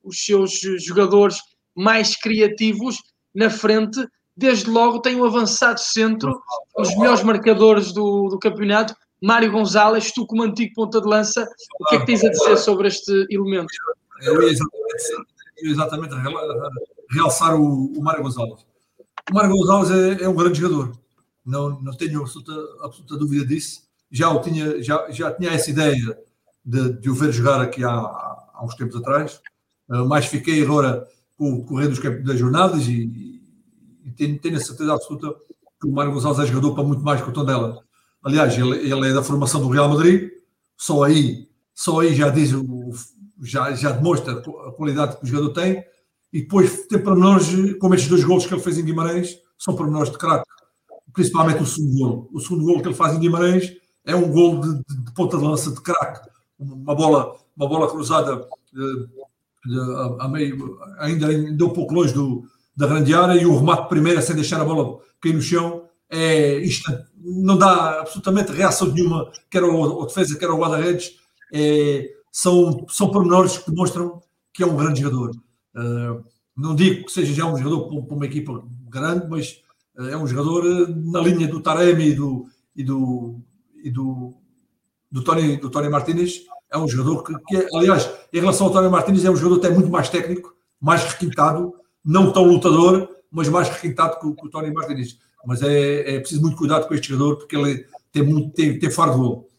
[0.04, 1.38] os seus jogadores
[1.74, 2.98] mais criativos
[3.34, 4.06] na frente.
[4.36, 6.42] Desde logo tem um avançado centro,
[6.78, 8.94] os melhores marcadores do, do campeonato.
[9.26, 11.48] Mário Gonzalez, tu como antigo ponta de lança,
[11.80, 13.74] o que é que tens a dizer sobre este elemento?
[14.22, 16.14] Eu ia exatamente exatamente
[17.12, 18.66] realçar o, o Mário Gonçalves.
[19.32, 20.96] O Mário Gonçalves é, é, um grande jogador,
[21.46, 23.82] não, não tenho absoluta, absoluta dúvida disso.
[24.12, 26.20] Já, o tinha, já, já tinha essa ideia
[26.64, 29.42] de, de o ver jogar aqui há, há uns tempos atrás,
[29.90, 31.08] uh, mas fiquei agora
[31.38, 33.42] com o correr dos, das jornadas e,
[34.06, 35.34] e tenho, tenho, a certeza absoluta
[35.82, 37.84] que o Mário Gonçalves é jogador para muito mais que o tom dela.
[38.26, 40.32] Aliás, ele, ele é da formação do Real Madrid,
[40.76, 42.50] só aí, só aí já diz
[43.44, 45.86] já, já demonstra a qualidade que o jogador tem,
[46.34, 50.12] e depois tem pormenores, como estes dois golos que ele fez em Guimarães, são pormenores
[50.12, 50.50] de craque,
[51.14, 52.30] principalmente o segundo gol.
[52.34, 53.72] O segundo gol que ele faz em Guimarães
[54.04, 57.88] é um gol de, de, de ponta de lança de craque, uma bola, uma bola
[57.88, 59.08] cruzada de,
[59.68, 62.44] de, a, a, meio, ainda, ainda um pouco longe do,
[62.76, 66.58] da grande área, e o remate primeiro, sem deixar a bola cair no chão, é
[66.58, 66.92] isto
[67.26, 71.18] não dá absolutamente reação nenhuma, quer o, o defesa, quer o guarda-redes,
[71.52, 74.22] é, são, são pormenores que demonstram
[74.54, 75.32] que é um grande jogador.
[75.76, 76.24] Uh,
[76.56, 79.62] não digo que seja já um jogador para uma equipa grande, mas
[79.98, 82.46] uh, é um jogador uh, na linha do Taremi e do,
[82.76, 83.42] e do,
[83.84, 84.34] e do,
[85.12, 86.46] do, Tony, do Tony Martínez.
[86.72, 89.66] É um jogador que, que é, aliás, em relação ao Tony Martínez, é um jogador
[89.66, 91.74] até muito mais técnico, mais requintado,
[92.04, 95.20] não tão lutador, mas mais requintado que, que o Tony Martínez.
[95.46, 98.92] Mas é, é preciso muito cuidado com este jogador, porque ele tem, muito, tem, tem
[98.92, 99.50] faro de gol.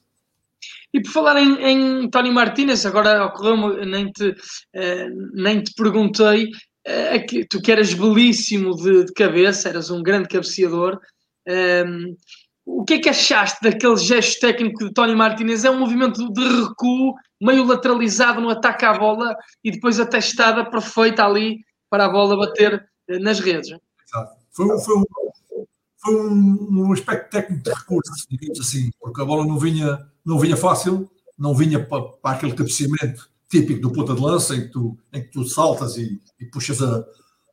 [0.92, 6.46] E por falar em, em Tony Martínez, agora ocorreu nem te, uh, nem te perguntei,
[6.46, 10.98] uh, que, tu que eras belíssimo de, de, cabeça, eras um grande cabeceador.
[11.46, 12.16] Ehm,
[12.64, 15.64] o que é que achaste daquele gesto técnico de Tony Martínez?
[15.64, 20.68] É um movimento de recuo, meio lateralizado no ataque à bola e depois a testada
[20.68, 21.58] perfeita ali
[21.90, 23.68] para a bola bater uh, nas redes.
[23.68, 24.36] Exato.
[24.50, 25.04] Foi, foi,
[26.08, 30.56] um, um aspecto técnico de recurso, digamos assim, porque a bola não vinha não vinha
[30.56, 34.98] fácil, não vinha para, para aquele cabeceamento típico do ponta de lança, em que tu,
[35.12, 37.04] em que tu saltas e, e puxas a,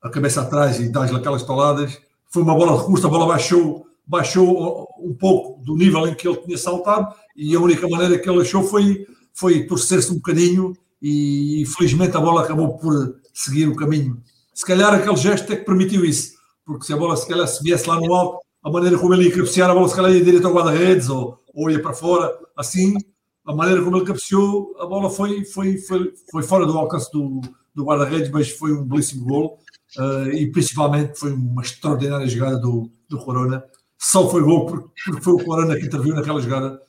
[0.01, 2.01] a, cabeça atrás e dás aquelas toladas.
[2.31, 6.27] Foi uma bola de recurso, a bola baixou, baixou um pouco do nível em que
[6.27, 10.73] ele tinha saltado e a única maneira que ele achou foi, foi torcer-se um bocadinho
[10.99, 14.19] e infelizmente a bola acabou por seguir o caminho.
[14.51, 16.33] Se calhar aquele gesto é que permitiu isso,
[16.65, 19.25] porque se a bola se calhar se viesse lá no alto, a maneira como ele
[19.25, 22.31] ia cabecear, a bola se calhar ia direto ao guarda-redes ou, ou ia para fora,
[22.55, 22.95] assim,
[23.45, 27.41] a maneira como ele cabeceou, a bola foi, foi, foi, foi fora do alcance do,
[27.75, 29.59] do guarda-redes, mas foi um belíssimo gol
[29.97, 33.63] uh, e principalmente foi uma extraordinária jogada do, do Corona.
[33.99, 36.81] Só foi gol porque, porque foi o Corona que interviu naquela jogada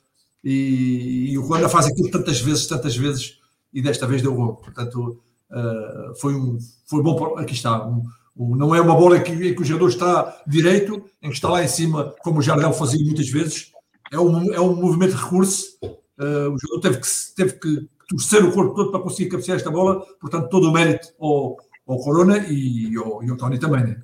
[0.43, 3.39] e, e, o Corona faz aquilo tantas vezes, tantas vezes
[3.73, 4.55] e desta vez deu gol.
[4.55, 5.19] Portanto,
[5.51, 6.57] uh, foi, um,
[6.87, 7.37] foi bom.
[7.37, 7.85] Aqui está.
[7.85, 8.03] Um,
[8.35, 11.63] não é uma bola em que, que o jogador está direito, em que está lá
[11.63, 13.71] em cima, como o Jardel fazia muitas vezes,
[14.11, 15.77] é um, é um movimento de recurso.
[15.83, 19.71] Uh, o jogador teve que, teve que torcer o corpo todo para conseguir cabecear esta
[19.71, 21.57] bola, portanto, todo o mérito ao,
[21.87, 23.83] ao Corona e ao, e ao Tony também.
[23.83, 24.01] Né?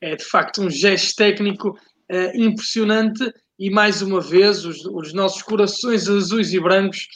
[0.00, 5.42] É de facto um gesto técnico uh, impressionante e mais uma vez os, os, nossos
[5.42, 7.06] corações azuis e brancos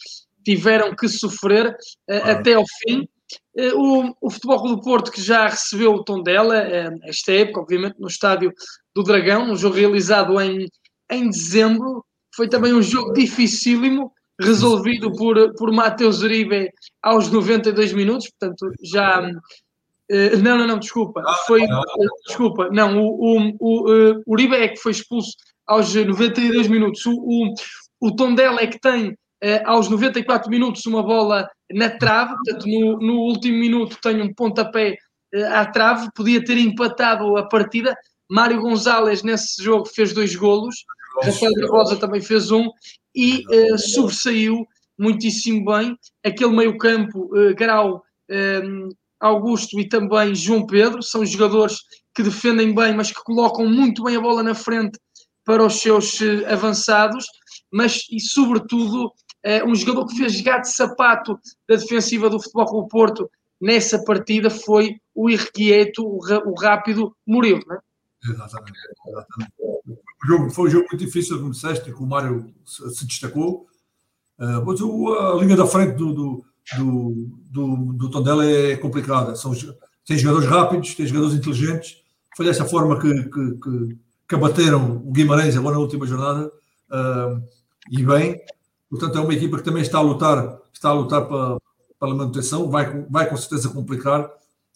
[0.45, 3.09] tiveram que sofrer uh, até ao fim.
[3.57, 7.61] Eh, o, o Futebol do Porto que já recebeu o tom dela eh, esta época,
[7.61, 8.53] obviamente, no estádio
[8.95, 10.69] do Dragão, um jogo realizado em,
[11.11, 12.05] em dezembro.
[12.35, 16.71] Foi também um jogo dificílimo, resolvido por, por Mateus Uribe
[17.03, 19.21] aos 92 minutos, portanto, já.
[20.43, 21.23] não, não, não, desculpa.
[21.27, 21.63] Ah, foi,
[22.27, 25.33] desculpa, não, o, o, o, Uribe é que foi expulso
[25.67, 27.05] aos 92 minutos.
[27.07, 27.55] O, o,
[28.01, 29.17] o Tondela é que tem
[29.65, 34.97] aos 94 minutos uma bola na trave, portanto, no, no último minuto tem um pontapé
[35.35, 37.95] uh, à trave, podia ter empatado a partida.
[38.31, 40.77] Mário Gonzalez nesse jogo fez dois golos,
[41.23, 42.71] Rafael Barbosa também fez um.
[43.15, 44.67] E uh, sobressaiu
[44.99, 45.97] muitíssimo bem.
[46.25, 48.03] Aquele meio-campo, uh, Grau,
[49.19, 51.79] Augusto e também João Pedro, são jogadores
[52.15, 54.99] que defendem bem, mas que colocam muito bem a bola na frente
[55.45, 57.25] para os seus avançados,
[57.73, 59.28] mas e sobretudo Uh,
[59.67, 63.31] um jogador que fez gato de sapato da defensiva do Futebol Clube Porto
[63.61, 67.81] nessa partida foi o irrequieto, o, rápido Murilo, não é?
[68.25, 69.53] Exatamente, exatamente.
[69.61, 73.67] O jogo, foi um jogo muito difícil, como disseste, que o Mário se, destacou.
[74.39, 76.45] Uh, mas a linha da frente do, do,
[76.77, 79.37] do, do, do Tondela é complicada.
[79.37, 79.53] São,
[80.05, 82.03] tem jogadores rápidos, tem jogadores inteligentes.
[82.37, 86.51] Foi dessa forma que, que, que, que abateram o Guimarães agora na última jornada.
[86.91, 87.43] Uh,
[87.91, 88.41] e bem,
[88.91, 91.59] Portanto, é uma equipa que também está a lutar, está a lutar para,
[91.99, 94.31] para a manutenção, vai, vai com certeza complicar.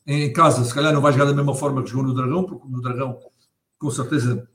[0.06, 2.66] Em casa, se calhar não vai jogar da mesma forma que jogou no Dragão, porque
[2.68, 3.18] no Dragão,
[3.78, 4.48] com certeza,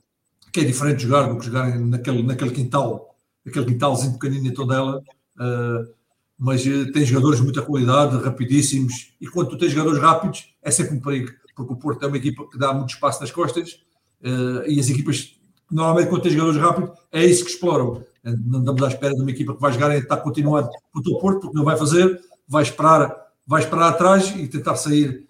[0.52, 4.74] que é diferente jogar do que jogar naquele, naquele quintal, aquele quintalzinho pequenino em toda
[4.74, 5.02] ela.
[5.36, 5.98] Uh,
[6.38, 10.70] mas uh, tem jogadores de muita qualidade, rapidíssimos, e quando tu tens jogadores rápidos, é
[10.70, 13.80] sempre um perigo, porque o Porto é uma equipa que dá muito espaço nas costas,
[14.22, 15.36] uh, e as equipas,
[15.70, 18.04] normalmente, quando tens jogadores rápidos, é isso que exploram.
[18.44, 21.18] Não estamos à espera de uma equipa que vai jogar e está continuando com o
[21.18, 23.14] Porto, porque não vai fazer, vai esperar,
[23.46, 25.26] vai esperar atrás e tentar sair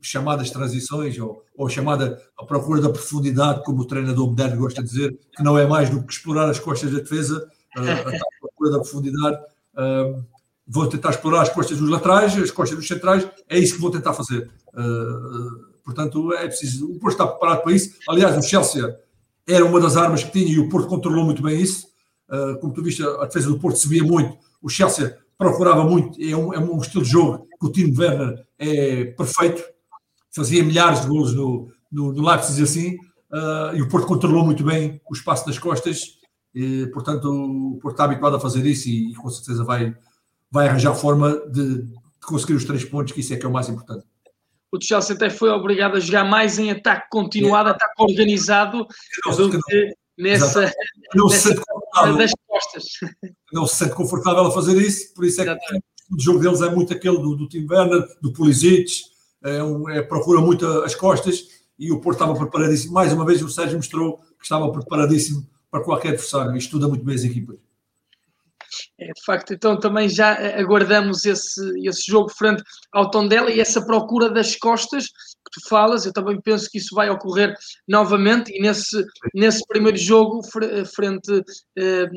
[0.00, 4.88] chamadas transições ou, ou chamada a procura da profundidade, como o treinador moderno gosta de
[4.88, 7.48] dizer, que não é mais do que explorar as costas da defesa,
[7.78, 9.36] uh, a procura da profundidade.
[9.74, 10.24] Uh,
[10.66, 13.90] vou tentar explorar as costas dos laterais, as costas dos centrais, é isso que vou
[13.90, 14.50] tentar fazer.
[14.74, 16.90] Uh, portanto, é preciso.
[16.90, 17.94] O Porto está preparado para isso.
[18.08, 18.98] Aliás, o Chelsea
[19.46, 21.91] era uma das armas que tinha e o Porto controlou muito bem isso.
[22.32, 26.34] Uh, como tu viste, a defesa do Porto subia muito, o Chelsea procurava muito, é
[26.34, 29.62] um, é um estilo de jogo que o Timo Werner é perfeito,
[30.34, 32.94] fazia milhares de golos no, no, no Leipzig assim,
[33.30, 36.18] uh, e o Porto controlou muito bem o espaço das costas,
[36.54, 39.94] e, portanto o Porto está habituado a fazer isso e, e com certeza vai,
[40.50, 43.52] vai arranjar forma de, de, conseguir os três pontos, que isso é que é o
[43.52, 44.06] mais importante.
[44.70, 47.72] O Chelsea até foi obrigado a jogar mais em ataque continuado, é.
[47.72, 48.86] ataque organizado,
[49.36, 50.72] do que nessa,
[51.14, 51.54] não nessa
[51.92, 52.84] confortável, das costas.
[53.52, 55.78] Não se sente confortável a fazer isso, por isso é que
[56.10, 59.02] o jogo deles é muito aquele do, do Tim Werner, do Pulisic,
[59.44, 62.92] é, um, é, procura muito as costas e o Porto estava preparadíssimo.
[62.92, 67.04] Mais uma vez o Sérgio mostrou que estava preparadíssimo para qualquer adversário e estuda muito
[67.04, 67.56] bem as equipas.
[68.98, 72.62] É, de facto, então também já aguardamos esse, esse jogo frente
[72.92, 75.06] ao Tondela e essa procura das costas
[75.44, 76.06] que tu falas.
[76.06, 77.54] Eu também penso que isso vai ocorrer
[77.88, 80.40] novamente e nesse, nesse primeiro jogo
[80.94, 81.42] frente
[81.78, 82.08] eh,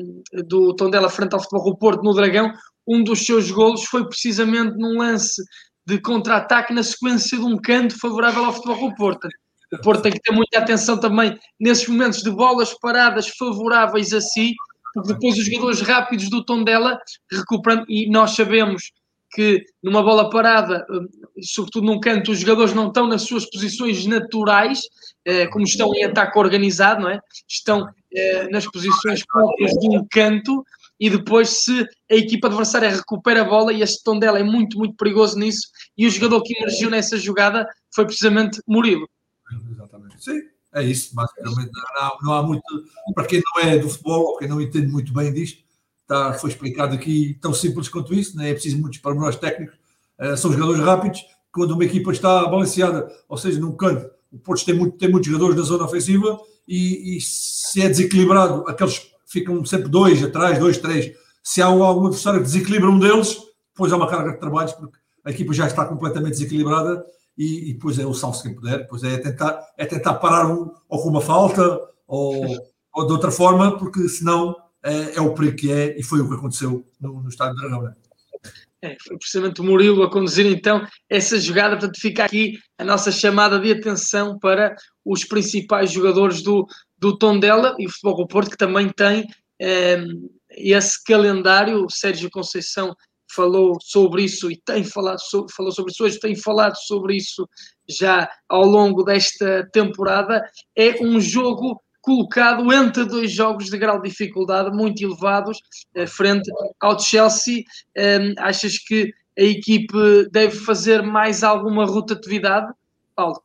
[0.46, 2.52] do Tondela frente ao Futebol do Porto no Dragão,
[2.86, 5.42] um dos seus golos foi precisamente num lance
[5.86, 9.28] de contra-ataque na sequência de um canto favorável ao Futebol do Porto.
[9.72, 14.20] O Porto tem que ter muita atenção também nesses momentos de bolas paradas favoráveis a
[14.20, 14.54] si
[14.96, 16.98] porque depois os jogadores rápidos do tom dela
[17.30, 18.92] recuperam e nós sabemos
[19.36, 21.06] que numa bola parada, hum,
[21.42, 24.80] sobretudo num canto, os jogadores não estão nas suas posições naturais,
[25.26, 27.20] eh, como estão em ataque organizado, não é?
[27.46, 30.64] Estão eh, nas posições próprias de um canto
[30.98, 34.78] e depois se a equipa adversária recupera a bola e este tom dela é muito,
[34.78, 35.68] muito perigoso nisso
[35.98, 39.06] e o jogador que emergiu nessa jogada foi precisamente Murilo.
[39.70, 40.24] Exatamente.
[40.24, 40.40] Sim,
[40.72, 41.70] é isso, basicamente.
[41.94, 42.62] Não não há muito.
[43.14, 45.62] Para quem não é do futebol, ou quem não entende muito bem disto,
[46.06, 49.76] está, foi explicado aqui tão simples quanto isso, não é preciso muitos pormenores técnicos.
[50.18, 51.20] Uh, são jogadores rápidos.
[51.52, 55.30] Quando uma equipa está balanceada, ou seja, num canto, o Porto tem, muito, tem muitos
[55.30, 56.38] jogadores na zona ofensiva
[56.68, 61.12] e, e, se é desequilibrado, aqueles ficam sempre dois atrás, dois, três.
[61.42, 63.38] Se há algum adversário que desequilibra um deles,
[63.72, 67.04] depois há uma carga de trabalhos, porque a equipa já está completamente desequilibrada
[67.36, 70.70] e, e depois é o salvo quem puder, depois é tentar, é tentar parar um,
[70.88, 72.46] ou com uma falta ou,
[72.92, 74.54] ou de outra forma, porque senão
[74.86, 77.82] é, é, o perigo que é, e foi o que aconteceu no, no Estádio Dragão.
[77.82, 77.94] Né?
[78.82, 83.10] É, foi precisamente o Murilo a conduzir então essa jogada, portanto fica aqui a nossa
[83.10, 86.66] chamada de atenção para os principais jogadores do,
[86.96, 89.26] do Tondela e o Futebol do Porto, que também tem
[89.60, 90.04] eh,
[90.50, 92.94] esse calendário, o Sérgio Conceição
[93.34, 97.48] falou sobre isso e tem falado sobre, falou sobre isso hoje, tem falado sobre isso
[97.88, 100.42] já ao longo desta temporada.
[100.76, 105.58] É um jogo colocado entre dois jogos de grau de dificuldade muito elevados,
[105.92, 106.48] eh, frente
[106.80, 107.64] ao Chelsea.
[107.96, 112.72] Eh, achas que a equipe deve fazer mais alguma rotatividade?
[113.14, 113.42] Paulo?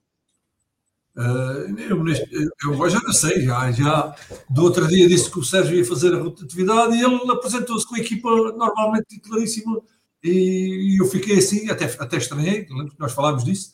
[1.17, 4.15] Uh, eu, já não sei, já, já
[4.49, 7.95] do outro dia disse que o Sérgio ia fazer a rotatividade e ele apresentou-se com
[7.95, 9.81] a equipa normalmente titularíssima
[10.23, 12.65] e, eu fiquei assim, até, até estranhei,
[12.97, 13.73] nós falámos disso,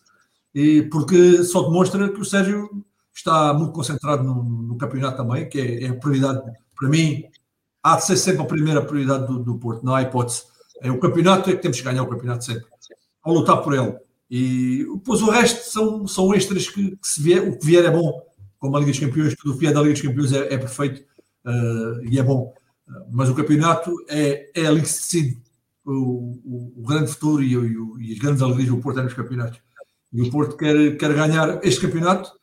[0.55, 2.83] e porque só demonstra que o Sérgio
[3.17, 6.41] está muito concentrado no, no campeonato também, que é, é, a prioridade,
[6.75, 7.23] para mim,
[7.83, 10.43] há de ser sempre a primeira prioridade do, do Porto, não há hipótese.
[10.81, 12.65] É o campeonato é que temos que ganhar o campeonato sempre,
[13.23, 13.95] ao lutar por ele.
[14.29, 17.91] E depois o resto são, são extras que, que, se vier, o que vier é
[17.91, 18.21] bom,
[18.59, 20.57] como a Liga dos Campeões, tudo o que vier da Liga dos Campeões é, é
[20.57, 21.03] perfeito
[21.45, 22.53] uh, e é bom.
[22.87, 25.41] Uh, mas o campeonato é, é ali que se decide
[25.85, 25.91] o,
[26.45, 29.59] o, o grande futuro e, e, as grandes alegrias do Porto é nos campeonatos.
[30.11, 32.36] E o Porto quer, quer ganhar este campeonato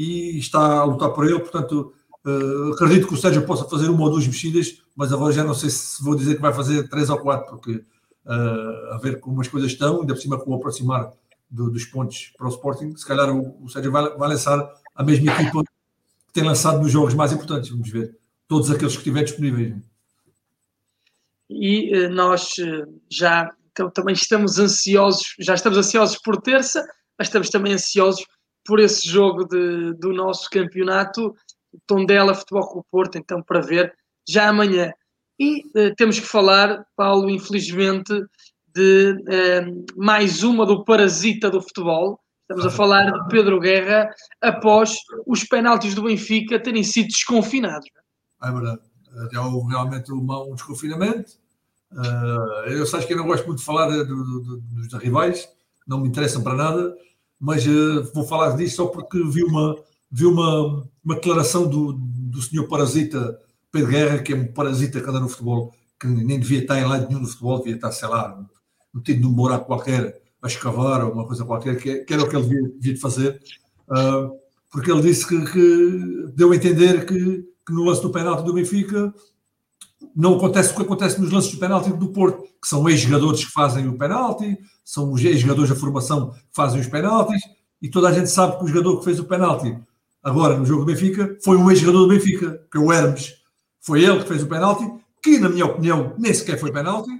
[0.00, 1.92] e está a lutar por ele, portanto.
[2.22, 5.54] Uh, acredito que o Sérgio possa fazer uma ou duas mexidas, mas agora já não
[5.54, 7.82] sei se vou dizer que vai fazer três ou quatro, porque
[8.26, 11.10] uh, a ver como as coisas estão, ainda por cima com o aproximar
[11.50, 15.02] do, dos pontos para o Sporting, se calhar o, o Sérgio vai, vai lançar a
[15.02, 18.14] mesma equipa que tem lançado nos jogos mais importantes, vamos ver.
[18.46, 19.74] Todos aqueles que estiverem disponíveis.
[21.48, 22.54] E uh, nós
[23.10, 26.86] já então, também estamos ansiosos, já estamos ansiosos por terça,
[27.18, 28.26] mas estamos também ansiosos
[28.70, 31.34] por esse jogo de, do nosso campeonato,
[31.88, 33.92] Tondela Futebol o Porto, então para ver
[34.28, 34.92] já amanhã.
[35.36, 38.14] E uh, temos que falar, Paulo, infelizmente,
[38.72, 42.20] de uh, mais uma do parasita do futebol.
[42.42, 44.08] Estamos a falar de Pedro Guerra
[44.40, 44.94] após
[45.26, 47.88] os penaltis do Benfica terem sido desconfinados.
[48.40, 48.82] É verdade.
[49.32, 51.32] Já houve realmente um desconfinamento.
[51.90, 55.48] Uh, eu sei que eu não gosto muito de falar de, de, de, dos rivais,
[55.88, 56.94] não me interessam para nada,
[57.40, 59.76] mas uh, vou falar disso só porque vi uma,
[60.10, 63.38] vi uma, uma declaração do, do senhor parasita
[63.72, 66.84] Pedro Guerra, que é um parasita que anda no futebol, que nem devia estar em
[66.84, 68.38] lado nenhum no futebol, devia estar, sei lá,
[68.92, 72.36] metido num buraco qualquer a escavar ou uma coisa qualquer, que, que era o que
[72.36, 73.40] ele devia, devia de fazer,
[73.88, 74.36] uh,
[74.70, 78.54] porque ele disse que, que, deu a entender que, que no lance do penalti do
[78.54, 79.12] Benfica
[80.14, 83.52] não acontece o que acontece nos lances do penalti do Porto, que são ex-jogadores que
[83.52, 87.40] fazem o penalti, são os ex-jogadores da formação que fazem os penaltis,
[87.80, 89.76] e toda a gente sabe que o jogador que fez o penalti
[90.22, 93.34] agora no jogo do Benfica foi um ex-jogador do Benfica, que é o Hermes.
[93.80, 94.84] Foi ele que fez o penalti,
[95.22, 97.10] que na minha opinião nem sequer foi penalti,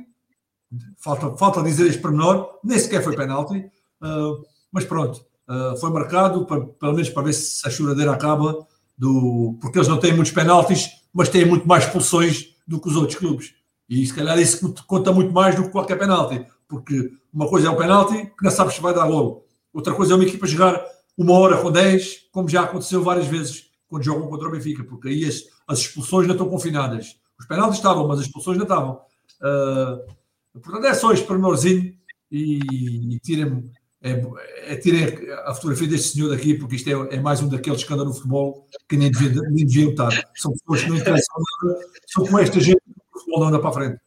[0.99, 3.59] falta, falta dizer este pormenor, nem sequer foi penalti,
[4.03, 8.67] uh, mas pronto, uh, foi marcado, para, pelo menos para ver se a choradeira acaba,
[9.01, 12.97] do, porque eles não têm muitos penaltis, mas têm muito mais expulsões do que os
[12.97, 13.55] outros clubes.
[13.89, 17.71] E se calhar isso conta muito mais do que qualquer penalti, porque uma coisa é
[17.71, 20.85] um penalti que não sabes se vai dar gol, outra coisa é uma equipa jogar
[21.17, 25.09] uma hora com 10, como já aconteceu várias vezes quando jogam contra o Benfica, porque
[25.09, 27.17] aí as, as expulsões não estão confinadas.
[27.39, 29.01] Os penaltis estavam, mas as expulsões não estavam.
[29.41, 30.21] Uh,
[30.53, 31.95] Portanto, é só este pormenorzinho
[32.31, 33.71] e, e tirem,
[34.03, 37.93] é, é, a fotografia deste senhor daqui, porque isto é, é mais um daqueles que
[37.93, 40.11] andam no futebol que nem deviam, nem deviam estar.
[40.35, 43.59] São pessoas que não interessam nada, são como esta gente que o futebol não anda
[43.59, 44.01] para a frente.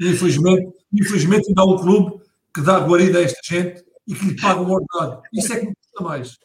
[0.00, 2.22] E, infelizmente, infelizmente ainda há um clube
[2.54, 5.22] que dá guarida a esta gente e que lhe paga um ordenado.
[5.32, 6.38] Isso é que me custa mais.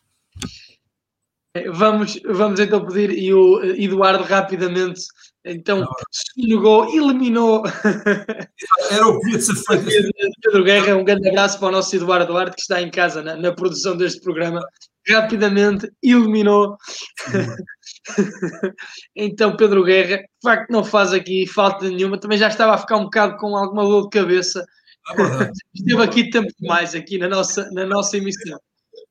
[1.74, 5.01] Vamos, vamos então pedir, e o Eduardo rapidamente,
[5.45, 7.64] então, segundo gol, eliminou.
[8.89, 9.38] Era o que.
[10.41, 13.36] Pedro Guerra, um grande abraço para o nosso Eduardo Duarte, que está em casa na,
[13.36, 14.62] na produção deste programa.
[15.08, 16.78] Rapidamente eliminou.
[19.14, 22.18] então, Pedro Guerra, de facto, não faz aqui falta nenhuma.
[22.18, 24.66] Também já estava a ficar um bocado com alguma dor de cabeça.
[25.10, 28.58] Ah, Esteve aqui tempo demais aqui na nossa, na nossa emissão.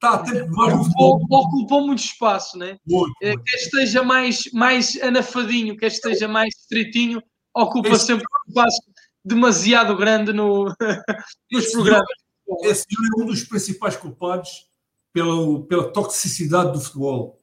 [0.03, 0.74] Está a tempo demais
[1.30, 2.76] ocupou, muito espaço, né?
[2.84, 7.22] Muito, é, Quer esteja mais, mais anafadinho, quer esteja mais estreitinho,
[7.55, 8.82] ocupa esse sempre um espaço
[9.24, 10.64] demasiado grande no,
[11.53, 12.09] nos programas.
[12.62, 14.66] Esse é um dos principais culpados
[15.12, 17.40] pela, pela toxicidade do futebol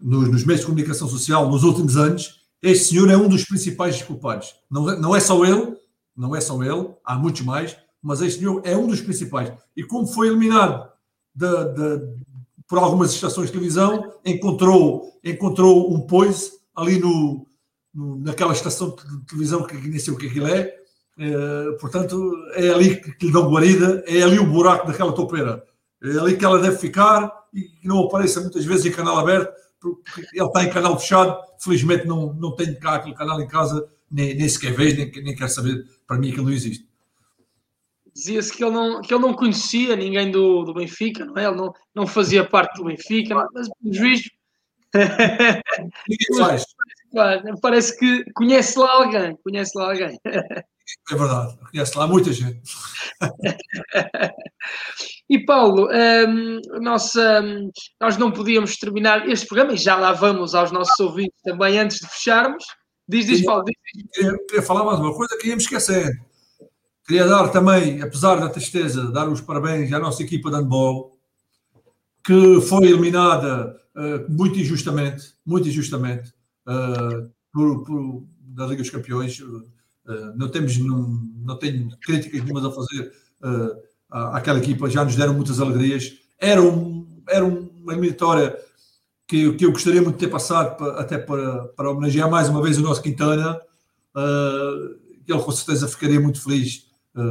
[0.00, 2.40] nos, nos, meios de comunicação social nos últimos anos.
[2.60, 4.56] Este senhor é um dos principais culpados.
[4.68, 5.76] Não, não é só ele,
[6.16, 9.52] não é só ele, há muitos mais, mas este senhor é um dos principais.
[9.76, 10.95] E como foi eliminado
[12.68, 17.46] por algumas estações de televisão, encontrou, encontrou um poise ali no,
[17.94, 20.74] no, naquela estação de televisão que nem sei o que aquilo é.
[21.18, 25.64] é portanto, é ali que lhe dão guarida, é ali o buraco daquela topeira.
[26.02, 29.52] É ali que ela deve ficar e que não apareça muitas vezes em canal aberto,
[29.80, 31.36] porque ele está em canal fechado.
[31.58, 35.34] Felizmente não, não tenho cá aquele canal em casa, nem, nem sequer vejo, nem, nem
[35.34, 35.86] quero saber.
[36.06, 36.86] Para mim aquilo não existe.
[38.16, 41.44] Dizia-se que, ele não, que ele não conhecia ninguém do, do Benfica, não é?
[41.44, 44.22] Ele não, não fazia parte do Benfica, mas pelo juiz.
[47.60, 49.36] Parece que conhece lá alguém.
[49.44, 50.18] Conhece lá alguém.
[50.24, 50.64] É
[51.14, 52.62] verdade, conhece lá muita gente.
[55.28, 60.54] e Paulo, um, nossa, um, nós não podíamos terminar este programa e já lá vamos
[60.54, 62.64] aos nossos ouvintes também antes de fecharmos.
[63.06, 63.64] Diz, diz, Paulo.
[63.64, 63.76] Diz.
[64.14, 66.18] Queria, queria falar mais uma coisa que íamos esquecer.
[67.06, 71.16] Queria dar também, apesar da tristeza, dar os parabéns à nossa equipa de handball,
[72.24, 76.34] que foi eliminada uh, muito injustamente, muito injustamente,
[76.66, 79.38] uh, por, por, da Liga dos Campeões.
[79.38, 79.62] Uh,
[80.34, 83.12] não, temos, não, não tenho críticas nenhumas a fazer
[84.10, 86.12] àquela equipa, já nos deram muitas alegrias.
[86.40, 88.56] Era, um, era uma eliminatória
[89.28, 92.78] que, que eu gostaria muito de ter passado, até para, para homenagear mais uma vez
[92.78, 93.60] o nosso Quintana.
[95.28, 96.85] ele com certeza ficaria muito feliz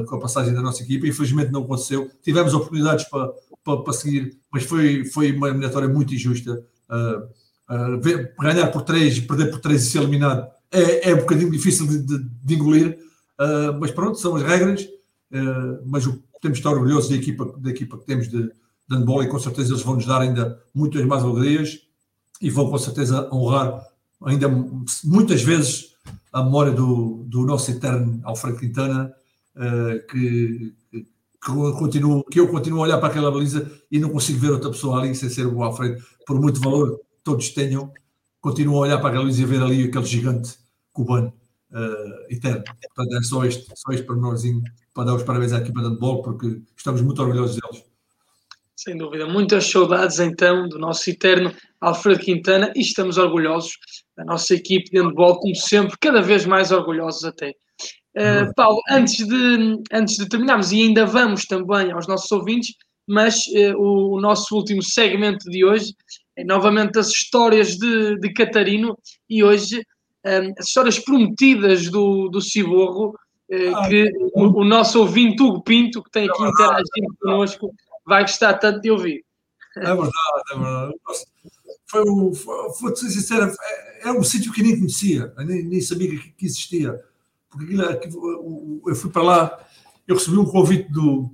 [0.08, 1.08] com a passagem da nossa equipa.
[1.08, 2.10] Infelizmente não aconteceu.
[2.24, 3.32] Tivemos oportunidades para,
[3.64, 6.64] para, para seguir, mas foi, foi uma eliminatória muito injusta.
[6.90, 11.52] Uh, uh, ganhar por três, perder por três e ser eliminado é, é um bocadinho
[11.52, 12.98] difícil de, de, de engolir,
[13.80, 14.86] mas pronto, são as regras.
[15.86, 18.52] mas o, temos de estar orgulhosos da equipa, da equipa que temos de, de
[18.96, 21.80] handball e com certeza eles vão nos dar ainda muitas mais alegrias
[22.42, 23.82] e vão com certeza honrar
[24.24, 24.50] ainda
[25.04, 25.96] muitas vezes
[26.32, 29.14] a memória do, do nosso eterno Alfredo Quintana,
[29.56, 31.02] uh, que, que,
[31.78, 35.00] continuo, que eu continuo a olhar para aquela baliza e não consigo ver outra pessoa
[35.00, 37.92] ali sem ser o Alfredo, por muito valor que todos tenham,
[38.42, 40.58] continuo a olhar para aquela baliza e ver ali aquele gigante
[40.92, 41.34] cubano
[41.72, 42.64] uh, eterno.
[42.96, 46.22] Portanto, é só este, só este pormenorzinho para dar os parabéns à equipa de handball,
[46.22, 47.84] porque estamos muito orgulhosos deles.
[48.76, 53.78] Sem dúvida, muitas saudades então do nosso eterno Alfredo Quintana e estamos orgulhosos
[54.16, 57.54] da nossa equipe de handball, como sempre, cada vez mais orgulhosos até.
[58.16, 62.74] Uh, Paulo, antes de, antes de terminarmos, e ainda vamos também aos nossos ouvintes,
[63.06, 65.94] mas uh, o, o, nosso último segmento de hoje
[66.38, 68.98] é novamente as histórias de, de Catarino
[69.30, 69.84] e hoje
[70.26, 75.62] um, as histórias prometidas do, do Ciborro, uh, ah, que o, o, nosso ouvinte Hugo
[75.62, 77.74] Pinto, que tem aqui é interagindo connosco,
[78.06, 79.26] vai gostar tanto de ouvir.
[79.76, 80.12] É verdade,
[80.52, 80.94] é verdade.
[81.88, 85.82] Foi, um, foi, foi ser sincero, é, é um sítio que nem conhecia, nem, nem
[85.82, 87.04] sabia que, que existia
[87.56, 88.10] porque
[88.88, 89.60] eu fui para lá,
[90.08, 91.32] eu recebi um convite do,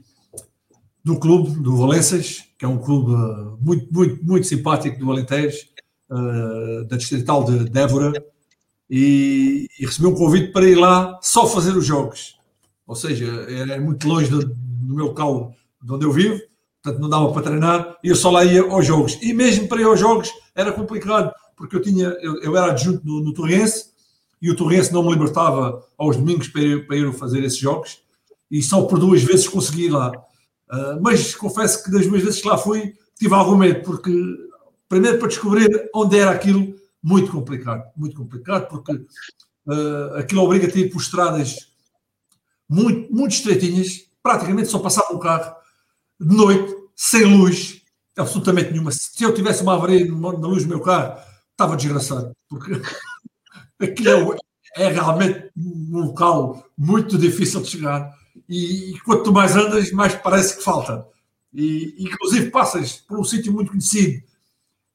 [1.03, 5.65] do clube, do Valenças, que é um clube uh, muito, muito, muito simpático do Alentejo,
[6.09, 8.13] uh, da Distrital de Débora,
[8.89, 12.37] e, e, recebi um convite para ir lá só fazer os jogos.
[12.85, 16.39] Ou seja, era muito longe do, do meu local de onde eu vivo,
[16.83, 19.17] portanto não dava para treinar, e eu só lá ia aos jogos.
[19.21, 23.05] E mesmo para ir aos jogos era complicado, porque eu, tinha, eu, eu era adjunto
[23.05, 23.90] no, no Torrense,
[24.41, 27.99] e o Torrense não me libertava aos domingos para ir, para fazer esses jogos
[28.49, 30.11] e só por duas vezes consegui ir lá.
[30.69, 34.11] Uh, mas confesso que das duas vezes que lá fui tive algum medo, porque
[34.89, 40.81] primeiro para descobrir onde era aquilo, muito complicado, muito complicado, porque uh, aquilo obriga-te a
[40.81, 41.55] ir por estradas
[42.67, 45.55] muito, muito estreitinhas, praticamente só passava um carro
[46.19, 47.81] de noite, sem luz,
[48.17, 48.91] absolutamente nenhuma.
[48.91, 51.19] Se eu tivesse uma avaria na luz do meu carro,
[51.51, 52.71] estava desgraçado, porque
[53.83, 54.33] aquilo
[54.77, 58.13] é, é realmente um local muito difícil de chegar.
[58.47, 61.05] E, e quanto mais andas, mais parece que falta.
[61.53, 64.21] E, inclusive passas por um sítio muito conhecido,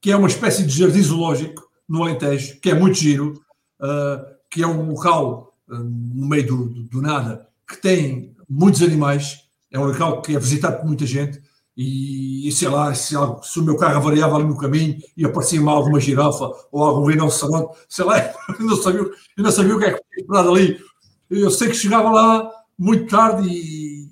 [0.01, 3.41] que é uma espécie de jardim zoológico no Alentejo, que é muito giro,
[3.79, 8.81] uh, que é um local uh, no meio do, do, do, nada, que tem muitos
[8.81, 11.41] animais, é um local que é visitado por muita gente,
[11.77, 13.13] e, sei lá, se,
[13.43, 17.77] se, o meu carro variava ali no caminho e aparecia-me alguma girafa ou algum rinoceronte,
[17.87, 18.17] sei lá,
[18.59, 20.79] eu não sabia, eu não sabia o que é que tinha esperado ali.
[21.29, 22.49] Eu sei que chegava lá
[22.79, 24.09] muito tarde e,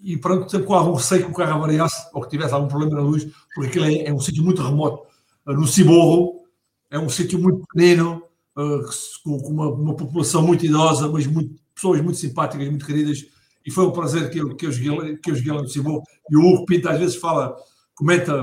[0.00, 2.94] e pronto, sempre com algum receio que o carro variasse ou que tivesse algum problema
[2.94, 5.04] na luz, porque aquilo é, é um sítio muito remoto.
[5.44, 6.42] No Ciborro,
[6.88, 8.22] é um sítio muito pequeno,
[8.56, 8.82] uh,
[9.24, 13.24] com, uma, uma, população muito idosa, mas muito, pessoas muito simpáticas, muito queridas,
[13.64, 16.02] e foi um prazer que eu, que joguei, que lá no Cibô.
[16.30, 17.56] E o Hugo Pinto às vezes fala,
[17.94, 18.42] comenta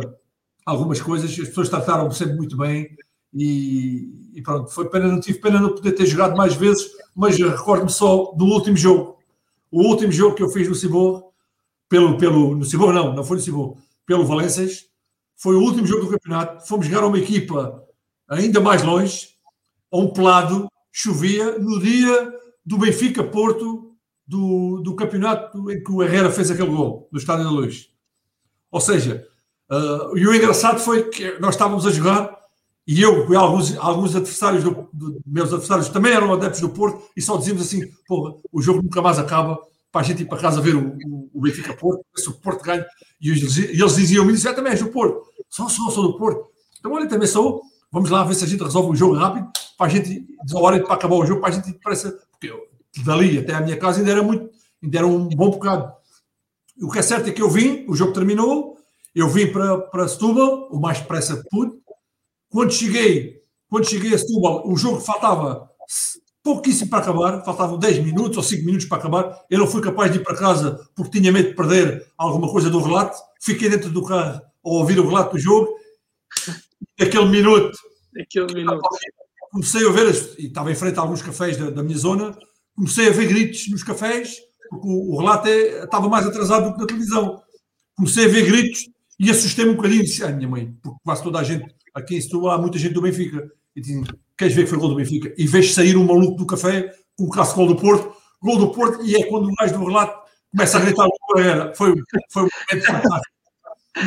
[0.66, 2.96] algumas coisas, as pessoas trataram-me sempre muito bem
[3.34, 7.38] e, e, pronto, foi pena, não tive pena não poder ter jogado mais vezes, mas
[7.38, 9.18] recordo-me só do último jogo.
[9.72, 11.32] O último jogo que eu fiz no Cibô,
[11.88, 14.88] pelo, pelo, no Cibô não, não foi no Cibô, pelo Valenças,
[15.36, 16.68] foi o último jogo do campeonato.
[16.68, 17.84] Fomos jogar a uma equipa
[18.28, 19.30] ainda mais longe,
[19.92, 22.34] a um pelado, chovia, no dia
[22.66, 23.89] do Benfica Porto,
[24.30, 27.90] do, do campeonato em que o Herrera fez aquele gol, no Estádio da Luz.
[28.70, 29.28] Ou seja,
[29.72, 32.38] uh, e o engraçado foi que nós estávamos a jogar
[32.86, 37.10] e eu e alguns, alguns adversários, do, do, meus adversários também eram adeptos do Porto
[37.18, 39.60] e só dizíamos assim: porra, o jogo nunca mais acaba,
[39.92, 40.96] para a gente ir para casa ver o,
[41.34, 42.86] o Benfica Porto, se o Porto ganha.
[43.20, 45.24] E eles, eles diziam-me, já também és do Porto.
[45.50, 46.46] Só sou, sou do Porto.
[46.78, 47.62] Então, olha, também sou.
[47.92, 50.24] Vamos lá ver se a gente resolve o jogo rápido, para a gente,
[50.54, 52.69] a hora para acabar o jogo, para a gente parece, porque eu,
[53.04, 54.50] dali até a minha casa ainda era muito,
[54.82, 55.94] ainda era um bom bocado.
[56.82, 58.78] O que é certo é que eu vim, o jogo terminou,
[59.14, 61.78] eu vim para, para Setúbal, o mais depressa que pude.
[62.50, 65.70] Quando cheguei, quando cheguei a Setúbal, o jogo faltava
[66.44, 69.46] pouquíssimo para acabar, faltavam 10 minutos ou 5 minutos para acabar.
[69.50, 72.70] Eu não fui capaz de ir para casa porque tinha medo de perder alguma coisa
[72.70, 73.18] do relato.
[73.42, 75.76] Fiquei dentro do carro a ouvir o relato do jogo.
[77.00, 77.78] Aquele minuto,
[78.20, 78.82] Aquele minuto.
[79.52, 82.38] comecei a ver, e estava em frente a alguns cafés da, da minha zona,
[82.80, 84.38] comecei a ver gritos nos cafés,
[84.70, 87.42] porque o, o relato é, estava mais atrasado do que na televisão.
[87.96, 90.04] Comecei a ver gritos e assustei-me um bocadinho.
[90.04, 92.94] Disse, ah, minha mãe, porque quase toda a gente, aqui em Setúbal há muita gente
[92.94, 93.52] do Benfica.
[93.76, 94.02] E disse,
[94.38, 95.34] queres ver que foi gol do Benfica?
[95.38, 98.72] E vejo sair um maluco do café com o clássico gol do Porto, gol do
[98.72, 101.76] Porto, e é quando o gajo do relato começa a gritar o.
[101.76, 101.94] Foi,
[102.30, 103.36] foi um momento fantástico.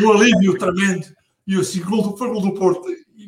[0.00, 1.06] Um alívio tremendo.
[1.46, 2.88] E eu assim, gol do, foi gol do Porto.
[2.90, 3.26] E,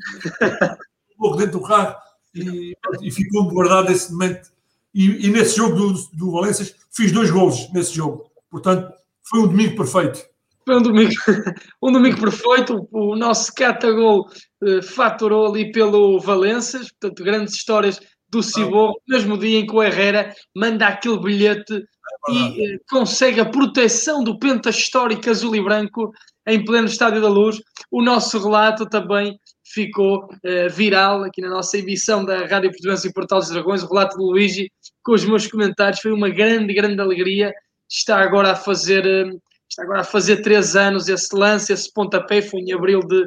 [1.20, 1.96] logo dentro do carro
[2.34, 4.53] e, e ficou guardado esse momento.
[4.94, 8.30] E, e nesse jogo do, do Valências fiz dois gols nesse jogo.
[8.50, 8.92] Portanto,
[9.28, 10.24] foi um domingo perfeito.
[10.64, 11.12] Foi um domingo,
[11.82, 12.88] um domingo perfeito.
[12.92, 14.28] O nosso Catagol
[14.62, 19.82] uh, faturou ali pelo Valenças, portanto, grandes histórias do Cibor, mesmo dia em que o
[19.82, 25.62] Herrera manda aquele bilhete É e uh, consegue a proteção do penta histórico azul e
[25.62, 26.12] branco
[26.46, 27.60] em pleno Estádio da Luz.
[27.90, 29.38] O nosso relato também
[29.74, 33.88] ficou uh, viral aqui na nossa emissão da Rádio Portuguesa e Portal dos Dragões, o
[33.88, 34.70] relato do Luigi,
[35.02, 36.00] com os meus comentários.
[36.00, 37.52] Foi uma grande, grande alegria.
[37.90, 39.04] Está agora a fazer.
[39.04, 43.26] Uh, está agora a fazer três anos esse lance, esse pontapé, foi em abril de,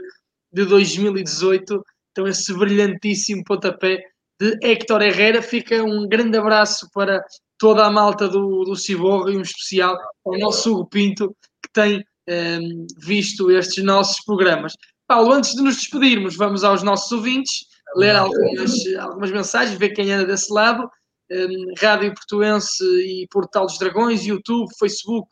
[0.53, 4.01] de 2018, então esse brilhantíssimo pontapé
[4.39, 7.23] de Héctor Herrera, fica um grande abraço para
[7.57, 12.03] toda a malta do, do Ciborro e um especial ao nosso Hugo Pinto, que tem
[12.29, 14.73] um, visto estes nossos programas.
[15.07, 20.11] Paulo, antes de nos despedirmos, vamos aos nossos ouvintes, ler algumas, algumas mensagens, ver quem
[20.11, 20.89] anda desse lado,
[21.31, 25.29] um, Rádio Portuense e Portal dos Dragões, YouTube, Facebook,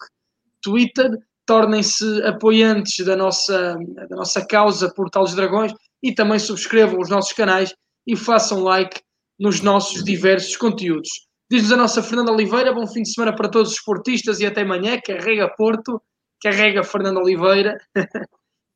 [0.62, 1.12] Twitter,
[1.46, 3.78] tornem-se apoiantes da nossa,
[4.10, 7.74] da nossa causa Portal dos Dragões e também subscrevam os nossos canais
[8.08, 9.02] e façam like
[9.38, 11.10] nos nossos diversos conteúdos.
[11.52, 14.62] Diz-nos a nossa Fernanda Oliveira, bom fim de semana para todos os esportistas e até
[14.62, 15.00] amanhã.
[15.06, 16.02] Carrega Porto,
[16.42, 17.78] carrega Fernanda Oliveira.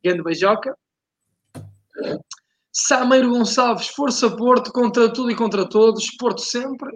[0.03, 0.75] Grande beijoca.
[2.71, 6.89] Sameiro Gonçalves, Força Porto, contra tudo e contra todos, Porto sempre.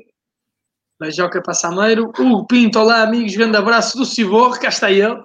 [0.99, 2.11] Beijoca para Sameiro.
[2.17, 5.21] Hugo Pinto, olá amigos, grande abraço do Ciborro, cá está ele.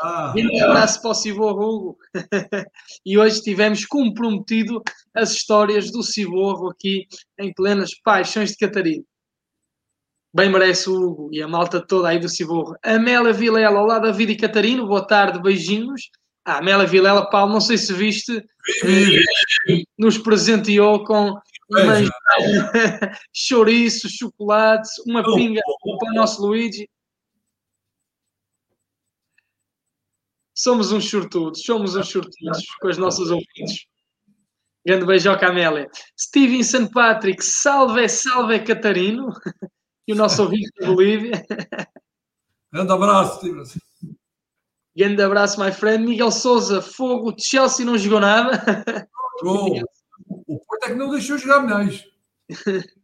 [0.00, 1.98] Ah, Grande abraço para o Ciborro, Hugo.
[3.04, 4.82] e hoje tivemos comprometido
[5.14, 7.06] as histórias do Ciborro aqui
[7.38, 9.02] em plenas paixões de Catarina.
[10.32, 12.76] Bem merece o Hugo e a malta toda aí do Ciborro.
[12.84, 16.02] Amélia Vilela, olá David e Catarino, boa tarde, beijinhos.
[16.44, 21.38] A Amélia Vilela, Paulo, não sei se viste, eh, nos presenteou com
[21.70, 22.10] Beijo.
[23.32, 25.60] chouriço, chocolate, uma pinga
[25.98, 26.88] para o nosso Luigi.
[30.52, 33.86] Somos uns sortudos, somos uns sortudos com as nossas ouvintes.
[34.84, 35.88] Grande beijoca, Amélia.
[36.18, 39.28] Stevenson Patrick, salve, salve Catarino.
[40.08, 41.46] E o nosso ouvinte da Bolívia.
[42.72, 43.62] grande abraço, Steven.
[45.00, 46.04] Grande abraço, my friend.
[46.04, 47.34] Miguel Souza, fogo.
[47.38, 48.62] Chelsea não jogou nada.
[49.42, 52.04] O Porto é que não deixou jogar milhões.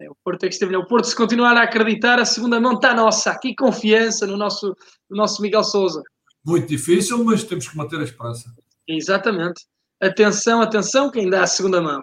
[0.00, 0.76] É, o Porto é que esteve.
[0.76, 3.32] O Porto, se continuar a acreditar, a segunda mão está nossa.
[3.32, 4.68] Aqui confiança no nosso,
[5.10, 6.00] no nosso Miguel Souza.
[6.46, 8.48] Muito difícil, mas temos que manter a esperança.
[8.86, 9.66] Exatamente.
[10.00, 12.00] Atenção, atenção, quem dá a segunda mão.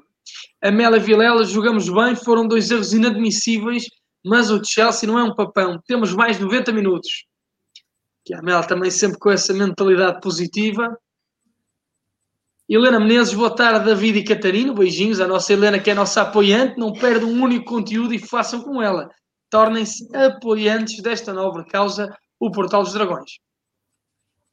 [0.61, 3.85] Amélia Vilela, jogamos bem, foram dois erros inadmissíveis,
[4.25, 5.81] mas o Chelsea não é um papão.
[5.87, 7.25] Temos mais 90 minutos.
[8.25, 10.97] Que a Amélia também sempre com essa mentalidade positiva.
[12.67, 14.73] Helena Menezes, boa tarde, David e Catarino.
[14.73, 16.79] Beijinhos à nossa Helena, que é nossa apoiante.
[16.79, 19.11] Não perde um único conteúdo e façam com ela.
[19.51, 23.33] Tornem-se apoiantes desta nova causa, o Portal dos Dragões.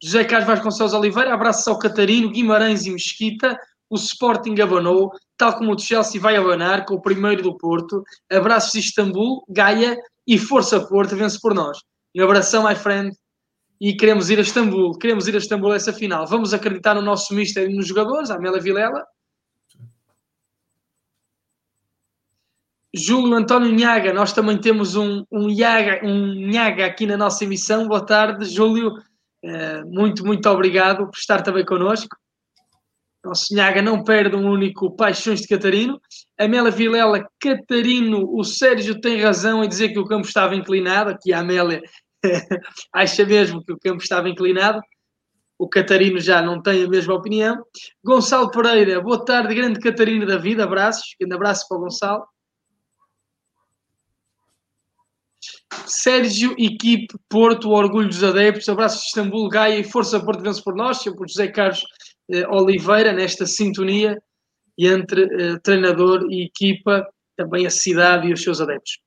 [0.03, 3.59] José Carlos Vasconcelos Oliveira, abraços ao Catarino, Guimarães e Mesquita.
[3.89, 8.03] O Sporting abanou, tal como o Chelsea vai abanar com o primeiro do Porto.
[8.31, 9.97] Abraços de Istambul, Gaia
[10.27, 11.79] e Força Porto, vence por nós.
[12.15, 13.17] Um abração, my friend.
[13.83, 16.25] E queremos ir a Istambul, queremos ir a Istambul essa final.
[16.25, 19.05] Vamos acreditar no nosso mister e nos jogadores, a Amélia Vilela.
[22.95, 27.89] Júlio António Nhaga, nós também temos um, um, Nhaga, um Nhaga aqui na nossa emissão.
[27.89, 28.93] Boa tarde, Júlio.
[29.45, 32.17] Uh, muito, muito obrigado por estar também connosco.
[33.25, 36.01] Nosso Nhaga não perde um único Paixões de Catarino.
[36.39, 41.11] Amélia Vilela, Catarino, o Sérgio tem razão em dizer que o campo estava inclinado.
[41.11, 41.83] Aqui a Amélia
[42.93, 44.81] acha mesmo que o campo estava inclinado.
[45.59, 47.65] O Catarino já não tem a mesma opinião.
[48.03, 51.15] Gonçalo Pereira, boa tarde, grande Catarino da vida, abraços.
[51.21, 52.25] Grande abraço para o Gonçalo.
[55.87, 60.75] Sérgio, equipe, Porto, orgulho dos adeptos, abraços de Istambul, Gaia e Força Porto vence por
[60.75, 61.83] nós, sempre por José Carlos
[62.31, 64.17] eh, Oliveira, nesta sintonia
[64.79, 67.07] entre eh, treinador e equipa,
[67.37, 69.02] também a cidade e os seus adeptos.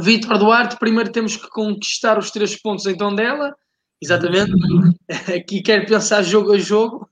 [0.00, 3.54] Vítor Duarte, primeiro temos que conquistar os três pontos em Tondela,
[4.02, 4.52] exatamente,
[5.36, 7.08] aqui quer pensar jogo a jogo.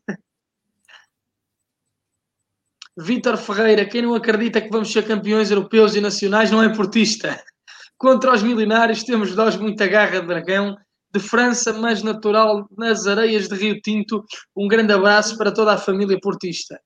[2.99, 7.43] Vítor Ferreira, quem não acredita que vamos ser campeões europeus e nacionais não é portista.
[7.97, 10.77] Contra os milionários temos nós muita garra de dragão,
[11.13, 14.25] de França, mas natural nas areias de Rio Tinto.
[14.57, 16.81] Um grande abraço para toda a família portista.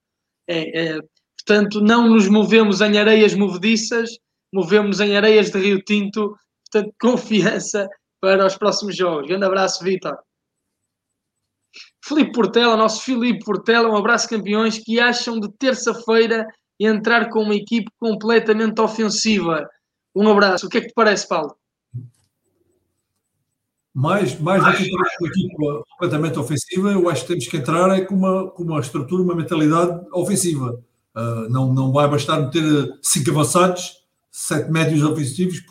[0.49, 0.99] É, é,
[1.38, 4.11] portanto, não nos movemos em areias movediças,
[4.55, 6.36] movemos em areias de Rio Tinto.
[6.70, 7.88] Portanto, confiança
[8.20, 9.26] para os próximos jogos.
[9.26, 10.16] Grande abraço, Vitor.
[12.02, 16.46] Filipe Portela, nosso Filipe Portela, um abraço campeões que acham de terça-feira
[16.78, 19.68] entrar com uma equipe completamente ofensiva.
[20.14, 20.66] Um abraço.
[20.66, 21.57] O que é que te parece, Paulo?
[23.92, 28.05] Mais, mais do que uma equipe completamente ofensiva, eu acho que temos que entrar é
[28.05, 30.82] com uma, com uma estrutura, uma mentalidade ofensiva.
[31.16, 34.03] Uh, não, não vai bastar meter cinco avançados,
[34.37, 35.62] sete médios ofensivos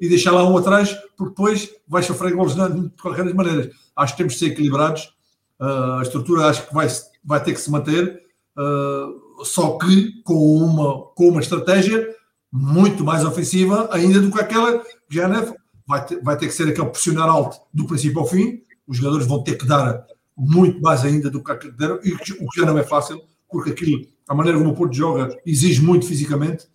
[0.00, 3.70] e deixar lá um atrás, porque depois vai sofrer gols de qualquer maneira.
[3.94, 5.14] Acho que temos de ser equilibrados.
[5.60, 6.88] Uh, a estrutura acho que vai,
[7.22, 8.22] vai ter que se manter,
[8.56, 12.08] uh, só que com uma, com uma estratégia
[12.50, 15.54] muito mais ofensiva ainda do que aquela que já é
[15.86, 18.62] vai ter, vai ter que ser aquele pressionar alto do princípio ao fim.
[18.86, 22.60] Os jogadores vão ter que dar muito mais ainda do que deram, e o que
[22.60, 26.66] já não é fácil, porque aquilo, a maneira como o Porto joga, exige muito fisicamente.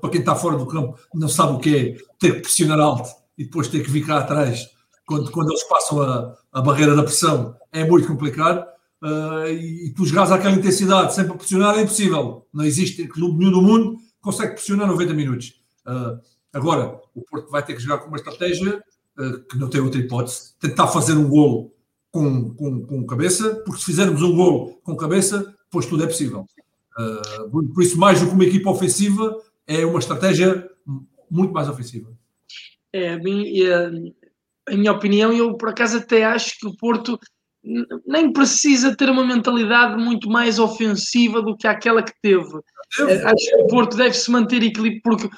[0.00, 3.10] Para quem está fora do campo, não sabe o que é ter que pressionar alto
[3.36, 4.68] e depois ter que vir cá atrás
[5.06, 7.56] quando, quando eles passam a, a barreira da pressão.
[7.72, 8.66] É muito complicado.
[9.02, 12.46] Uh, e, e tu jogas aquela intensidade sempre a pressionar é impossível.
[12.52, 15.60] Não existe clube nenhum do mundo que consegue pressionar 90 minutos.
[15.86, 16.20] Uh,
[16.52, 18.82] Agora, o Porto vai ter que jogar com uma estratégia
[19.18, 20.52] uh, que não tem outra hipótese.
[20.58, 21.72] Tentar fazer um golo
[22.10, 26.44] com, com, com cabeça, porque se fizermos um golo com cabeça, depois tudo é possível.
[27.50, 29.34] Por isso, mais do que uma equipa ofensiva,
[29.70, 30.68] é uma estratégia
[31.30, 32.10] muito mais ofensiva.
[32.92, 33.90] É, a minha,
[34.68, 37.18] a minha opinião, eu por acaso até acho que o Porto
[38.06, 42.58] nem precisa ter uma mentalidade muito mais ofensiva do que aquela que teve.
[43.00, 45.30] Eh, acho que o Porto deve se manter equilibrado, porque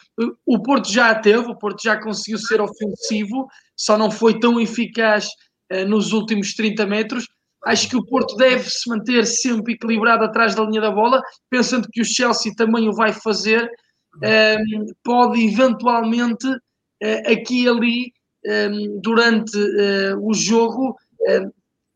[0.47, 4.61] o Porto já a teve, o Porto já conseguiu ser ofensivo, só não foi tão
[4.61, 5.27] eficaz
[5.73, 7.27] uh, nos últimos 30 metros.
[7.65, 11.21] Acho que o Porto deve se manter sempre equilibrado atrás da linha da bola,
[11.51, 13.69] pensando que o Chelsea também o vai fazer.
[14.17, 18.13] Um, pode eventualmente, uh, aqui e ali,
[18.45, 20.97] um, ehm, durante uh, o jogo,
[21.27, 21.51] ehm,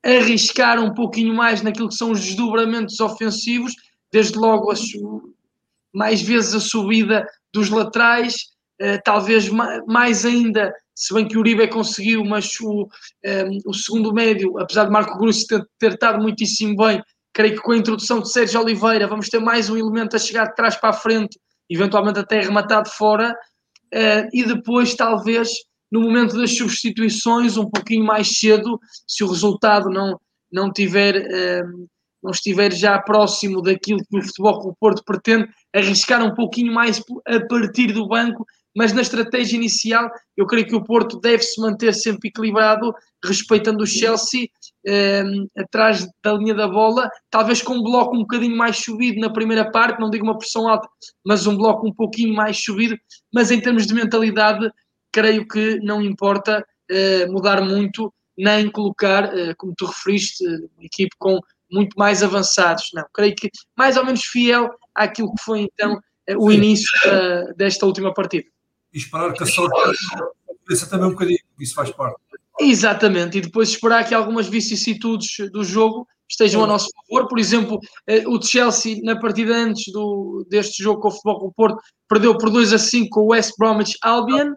[0.04, 3.74] arriscar um pouquinho mais naquilo que são os desdobramentos ofensivos,
[4.12, 4.72] desde logo
[5.92, 8.34] mais vezes a subida dos laterais,
[8.80, 9.48] uh, talvez
[9.86, 12.88] mais ainda, se bem que o Uribe conseguiu, mas o,
[13.24, 17.02] um, o segundo médio, apesar de Marco Cruz ter, ter estado muitíssimo bem,
[17.34, 20.46] creio que com a introdução de Sérgio Oliveira vamos ter mais um elemento a chegar
[20.46, 21.38] de trás para a frente,
[21.68, 25.50] eventualmente até rematado fora, uh, e depois talvez
[25.90, 31.88] no momento das substituições, um pouquinho mais cedo, se o resultado não, não tiver uh,
[32.26, 37.00] não estiver já próximo daquilo que o Futebol do Porto pretende, arriscar um pouquinho mais
[37.24, 38.44] a partir do banco,
[38.76, 42.92] mas na estratégia inicial eu creio que o Porto deve se manter sempre equilibrado,
[43.24, 44.48] respeitando o Chelsea
[44.86, 49.30] um, atrás da linha da bola, talvez com um bloco um bocadinho mais subido na
[49.30, 50.88] primeira parte, não digo uma pressão alta,
[51.24, 52.96] mas um bloco um pouquinho mais subido,
[53.32, 54.70] mas em termos de mentalidade
[55.12, 61.14] creio que não importa uh, mudar muito, nem colocar, uh, como tu referiste, uma equipe
[61.18, 62.90] com muito mais avançados.
[62.94, 66.86] Não, creio que mais ou menos fiel àquilo que foi então eh, o início
[67.56, 68.46] desta última partida.
[68.94, 69.98] E esperar que a sorte
[70.90, 72.20] também um bocadinho, isso faz parte.
[72.58, 77.28] Exatamente, e depois esperar que algumas vicissitudes do jogo estejam a nosso favor.
[77.28, 77.78] Por exemplo,
[78.26, 81.78] o Chelsea, na partida antes do, deste jogo com o Futebol com o Porto,
[82.08, 84.54] perdeu por 2 a 5 com o West Bromwich Albion,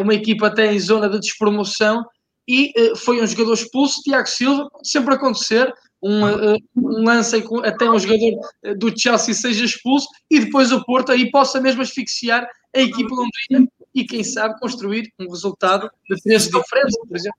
[0.00, 2.04] uma equipa até em zona de despromoção,
[2.48, 5.72] e foi um jogador expulso, Tiago Silva, sempre acontecer,
[6.02, 10.84] um, uh, um lance até um jogador eh, do Chelsea seja expulso e depois o
[10.84, 16.20] Porto aí possa mesmo asfixiar a equipe londrina e quem sabe construir um resultado de
[16.22, 17.38] três diferentes, por exemplo.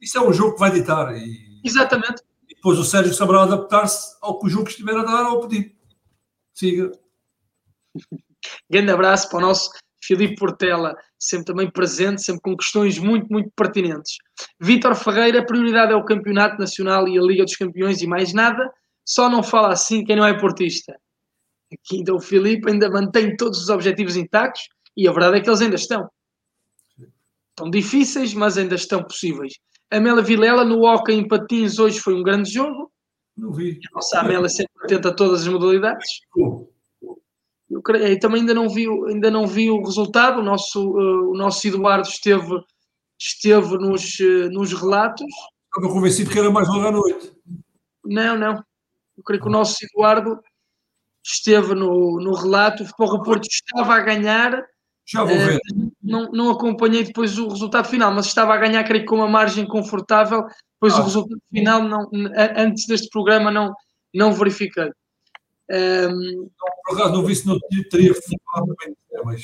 [0.00, 1.14] Isso é um jogo que vai ditar.
[1.16, 1.60] E...
[1.64, 2.22] Exatamente.
[2.48, 5.74] depois o Sérgio saberá adaptar-se ao que o jogo estiver a dar ao pedido.
[6.54, 6.92] Siga.
[8.70, 9.70] Grande abraço para o nosso
[10.02, 14.16] Filipe Portela, sempre também presente, sempre com questões muito, muito pertinentes.
[14.60, 18.32] Vítor Ferreira, a prioridade é o Campeonato Nacional e a Liga dos Campeões e mais
[18.32, 18.70] nada.
[19.04, 20.98] Só não fala assim quem não é portista.
[21.72, 24.62] Aqui então o Filipe ainda mantém todos os objetivos intactos
[24.96, 26.08] e a verdade é que eles ainda estão.
[27.50, 29.54] Estão difíceis, mas ainda estão possíveis.
[29.90, 32.92] Amélia Vilela no Hockey em Patins hoje foi um grande jogo.
[33.36, 33.78] Não vi.
[33.90, 36.20] A nossa Amélia sempre atenta a todas as modalidades.
[37.70, 40.40] Eu, creio, eu também ainda não vi, ainda não vi o resultado.
[40.40, 42.58] O nosso, uh, o nosso Eduardo esteve,
[43.18, 45.26] esteve nos, uh, nos relatos.
[45.74, 47.32] Estava convencido que era mais logo à noite.
[48.04, 48.64] Não, não.
[49.16, 50.40] Eu creio que o nosso Eduardo
[51.24, 52.82] esteve no, no relato.
[52.82, 54.64] O Futebol Porto estava a ganhar.
[55.06, 55.56] Já vou ver.
[55.56, 59.16] Uh, não, não acompanhei depois o resultado final, mas estava a ganhar, creio que com
[59.16, 60.46] uma margem confortável.
[60.80, 61.00] Depois ah.
[61.00, 62.08] o resultado final, não,
[62.56, 63.74] antes deste programa, não,
[64.14, 64.90] não verifiquei.
[65.70, 66.48] Um,
[66.86, 67.58] por acaso não vi se não
[67.90, 68.74] teria falado
[69.24, 69.42] mas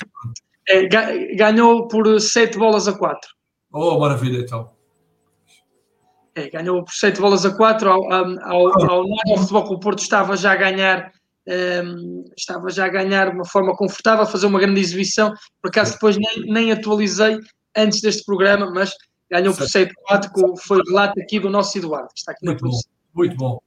[0.67, 0.87] é,
[1.37, 3.31] ganhou por 7 bolas a 4.
[3.73, 4.71] Oh, maravilha, então.
[6.35, 9.99] É, ganhou por 7 bolas a 4 ao, ao, ao, ao Futebol que o Porto
[9.99, 11.13] estava já a ganhar
[11.47, 15.33] um, estava já a ganhar de uma forma confortável, a fazer uma grande exibição.
[15.61, 17.39] Por acaso depois nem, nem atualizei
[17.77, 18.93] antes deste programa, mas
[19.31, 22.71] ganhou por 7-4, foi o relato aqui do nosso Eduardo, que está aqui muito na
[22.71, 22.81] bom,
[23.15, 23.59] Muito bom.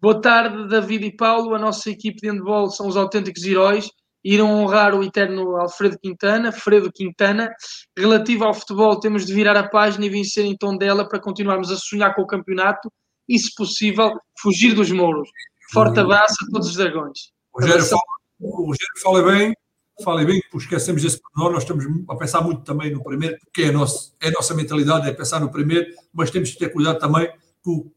[0.00, 1.54] Boa tarde, David e Paulo.
[1.54, 3.90] A nossa equipe de handball são os autênticos heróis.
[4.24, 7.52] Irão honrar o eterno Alfredo Quintana, Fredo Quintana.
[7.94, 11.70] Relativo ao futebol, temos de virar a página e vencer em tom dela para continuarmos
[11.70, 12.90] a sonhar com o campeonato
[13.28, 15.28] e, se possível, fugir dos mouros.
[15.70, 17.18] Forte abraço a todos os dragões.
[17.52, 18.02] O Rogério fala,
[18.40, 19.54] o Rogério fala bem,
[20.02, 21.52] fala bem, porque esquecemos desse pormenor.
[21.52, 25.10] Nós estamos a pensar muito também no primeiro, porque é, nosso, é a nossa mentalidade,
[25.10, 27.30] é pensar no primeiro, mas temos que ter cuidado também
[27.62, 27.92] com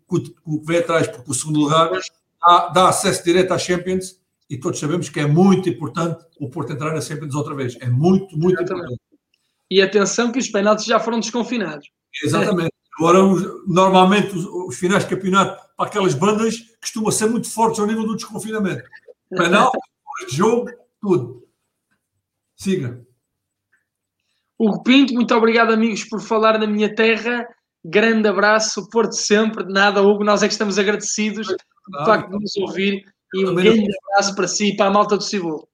[0.46, 1.92] o que vem atrás, porque o segundo lugar
[2.42, 6.74] dá, dá acesso direto às Champions e todos sabemos que é muito importante o Porto
[6.74, 7.78] entrar na Champions outra vez.
[7.80, 8.94] É muito, muito Exatamente.
[8.94, 9.02] importante.
[9.72, 11.90] E atenção que os penaltis já foram desconfinados.
[12.24, 12.72] Exatamente.
[13.00, 13.20] Agora,
[13.66, 18.06] normalmente, os, os, finais de campeonato para aquelas bandas costumam ser muito fortes ao nível
[18.06, 18.84] do desconfinamento.
[19.30, 19.72] Penal,
[20.30, 20.70] jogo,
[21.02, 21.44] tudo.
[22.56, 23.04] Siga.
[24.60, 27.48] Hugo Pinto, muito obrigado, amigos, por falar na minha terra.
[27.84, 29.66] Grande abraço, Porto sempre.
[29.66, 33.04] Nada, Hugo, nós é que estamos agradecidos pelo facto de nos ouvir.
[33.34, 35.68] E um grande abraço para si e para a malta do Cibolo.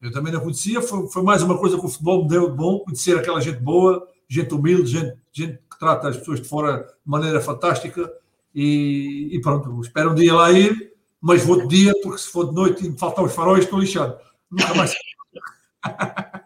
[0.00, 2.56] Eu também não conhecia, foi, foi, mais uma coisa que o futebol me deu de
[2.56, 6.78] bom, conhecer aquela gente boa, gente humilde, gente, gente que trata as pessoas de fora
[6.78, 8.10] de maneira fantástica.
[8.54, 12.48] E, e pronto, espero um dia lá ir, mas vou de dia, porque se for
[12.48, 14.16] de noite e me faltam os faróis, estou lixado.
[14.50, 14.94] Nunca mais.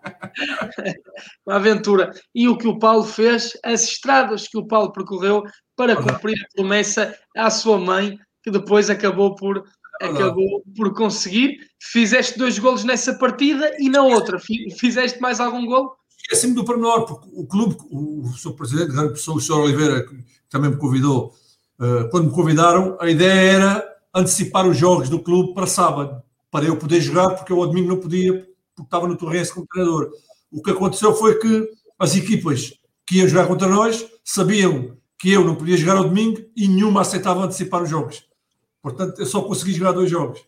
[1.46, 2.12] uma aventura.
[2.34, 5.44] E o que o Paulo fez, as estradas que o Paulo percorreu
[5.76, 9.64] para cumprir a promessa à sua mãe, que depois acabou por,
[10.00, 11.58] acabou por conseguir.
[11.80, 14.38] Fizeste dois golos nessa partida e na outra,
[14.78, 15.96] fizeste mais algum golo?
[16.22, 19.60] Esqueci-me do pormenor, porque o clube, o, seu presidente, grande pessoa, o Sr.
[19.60, 21.32] Oliveira, que também me convidou,
[21.80, 26.64] uh, quando me convidaram, a ideia era antecipar os jogos do clube para sábado, para
[26.66, 28.32] eu poder jogar, porque eu ao domingo não podia,
[28.74, 30.10] porque estava no Torrense como treinador.
[30.50, 31.68] O que aconteceu foi que
[31.98, 32.72] as equipas
[33.06, 37.00] que iam jogar contra nós sabiam que eu não podia jogar ao domingo e nenhuma
[37.00, 38.24] aceitava antecipar os jogos.
[38.80, 40.40] Portanto, eu só consegui jogar dois jogos.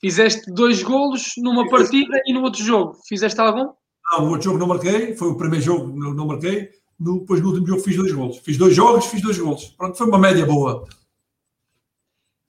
[0.00, 2.96] Fizeste dois golos numa partida e no outro jogo.
[3.06, 3.72] Fizeste algum?
[4.12, 5.14] Não, no outro jogo não marquei.
[5.14, 6.70] Foi o primeiro jogo não, não marquei.
[6.98, 8.38] No, depois no último jogo fiz dois golos.
[8.38, 9.64] Fiz dois jogos, fiz dois golos.
[9.76, 10.86] Pronto, foi uma média boa.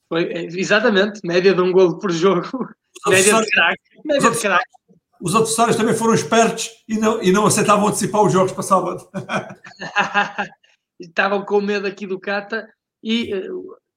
[0.08, 2.48] Foi, é, exatamente, média de um golo por jogo.
[3.08, 3.82] Média de craque.
[4.06, 4.79] Média de craque
[5.20, 9.08] os adversários também foram espertos e não, e não aceitavam antecipar os jogos para sábado.
[11.00, 12.68] Estavam com medo aqui do Cata
[13.04, 13.48] e, eh,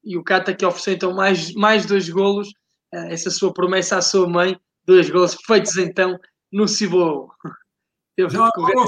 [0.04, 2.52] e o Cata que ofereceu então mais, mais dois golos,
[2.92, 6.18] eh, essa sua promessa à sua mãe, dois golos feitos então
[6.50, 7.30] no Cibou.
[8.18, 8.86] Já, já, agora,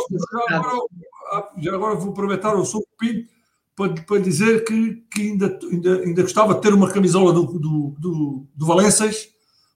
[1.56, 3.32] já agora vou aproveitar o seu Pinto
[3.74, 7.94] para, para dizer que, que ainda, ainda, ainda gostava de ter uma camisola do, do,
[7.98, 9.28] do, do Valenças,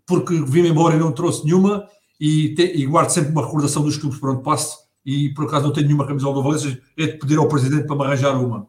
[0.06, 1.88] porque vim embora e não trouxe nenhuma
[2.20, 5.64] e, te, e guardo sempre uma recordação dos clubes por onde passo e por acaso
[5.64, 8.68] não tenho nenhuma camisola do Valência, é de pedir ao Presidente para me arranjar uma.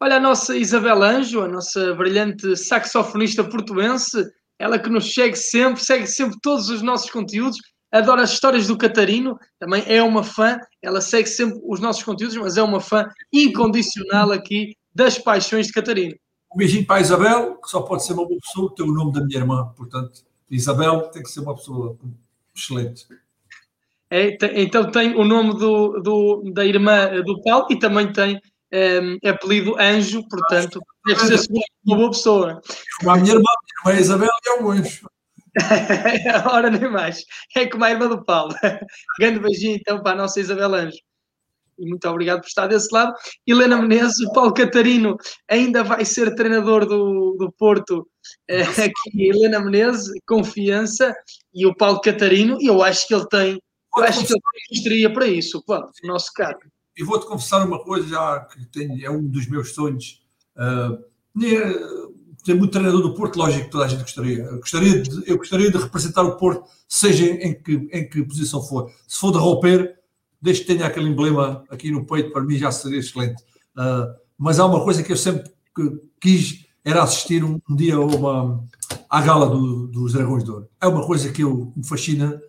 [0.00, 4.24] Olha, a nossa Isabel Anjo, a nossa brilhante saxofonista portuense,
[4.56, 7.58] ela que nos segue sempre, segue sempre todos os nossos conteúdos,
[7.90, 12.36] adora as histórias do Catarino, também é uma fã, ela segue sempre os nossos conteúdos,
[12.36, 16.14] mas é uma fã incondicional aqui das paixões de Catarino.
[16.54, 19.12] Um beijinho para a Isabel, que só pode ser uma boa pessoa, tem o nome
[19.12, 21.96] da minha irmã, portanto, Isabel tem que ser uma pessoa
[22.56, 23.06] excelente.
[24.10, 28.40] É, então tem o nome do, do, da irmã do Paulo e também tem
[28.72, 31.48] um, apelido Anjo, portanto, deve ser
[31.84, 32.60] uma boa pessoa.
[32.98, 33.44] Como a minha irmã,
[33.84, 35.08] a irmã Isabel é um anjo.
[36.52, 37.24] Ora, nem mais.
[37.54, 38.54] É como a irmã do Paulo.
[39.18, 40.98] Grande beijinho então para a nossa Isabel Anjo.
[41.78, 43.14] E muito obrigado por estar desse lado.
[43.46, 45.16] Helena Menezes, o Paulo Catarino
[45.48, 48.06] ainda vai ser treinador do, do Porto.
[48.48, 51.14] É, aqui, Helena Menezes, confiança.
[51.54, 53.62] E o Paulo Catarino, e eu acho que ele tem,
[53.96, 56.58] eu acho que ele tem para isso, Paulo, o nosso cara.
[56.96, 60.20] E vou-te confessar uma coisa já que tenho, é um dos meus sonhos.
[60.56, 61.08] Uh,
[62.44, 64.38] ter muito treinador do Porto, lógico que toda a gente gostaria.
[64.38, 68.62] Eu gostaria de, eu gostaria de representar o Porto, seja em que, em que posição
[68.62, 68.90] for.
[69.06, 69.97] Se for de rouper,
[70.40, 73.42] desde que tenha aquele emblema aqui no peito, para mim já seria excelente.
[73.76, 75.50] Uh, mas há uma coisa que eu sempre
[76.20, 78.64] quis, era assistir um, um dia a uma,
[79.10, 80.68] à gala do, dos Dragões de Ouro.
[80.80, 82.40] É uma coisa que eu, me fascina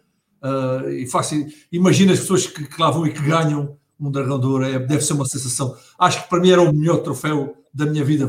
[0.44, 1.36] uh, e faço,
[1.72, 4.80] imagina as pessoas que, que lá vão e que ganham um Dragão de Ouro, é,
[4.80, 5.76] deve ser uma sensação.
[5.98, 8.28] Acho que para mim era o melhor troféu da minha vida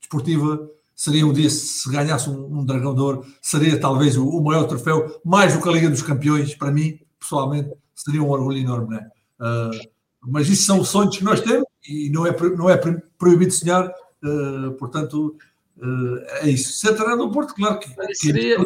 [0.00, 4.40] desportiva seria um dia, se ganhasse um, um Dragão de Ouro, seria talvez o, o,
[4.42, 8.58] maior troféu, mais do que a Liga dos Campeões, para mim, pessoalmente, seria um orgulho
[8.58, 9.10] enorme, né?
[9.40, 9.90] Uh,
[10.30, 12.76] mas isso são sonhos que nós temos e não é, não é
[13.18, 15.36] proibido sonhar, uh, portanto,
[15.78, 16.72] uh, é isso.
[16.72, 17.88] Ser treinador do Porto, claro que,
[18.20, 18.56] que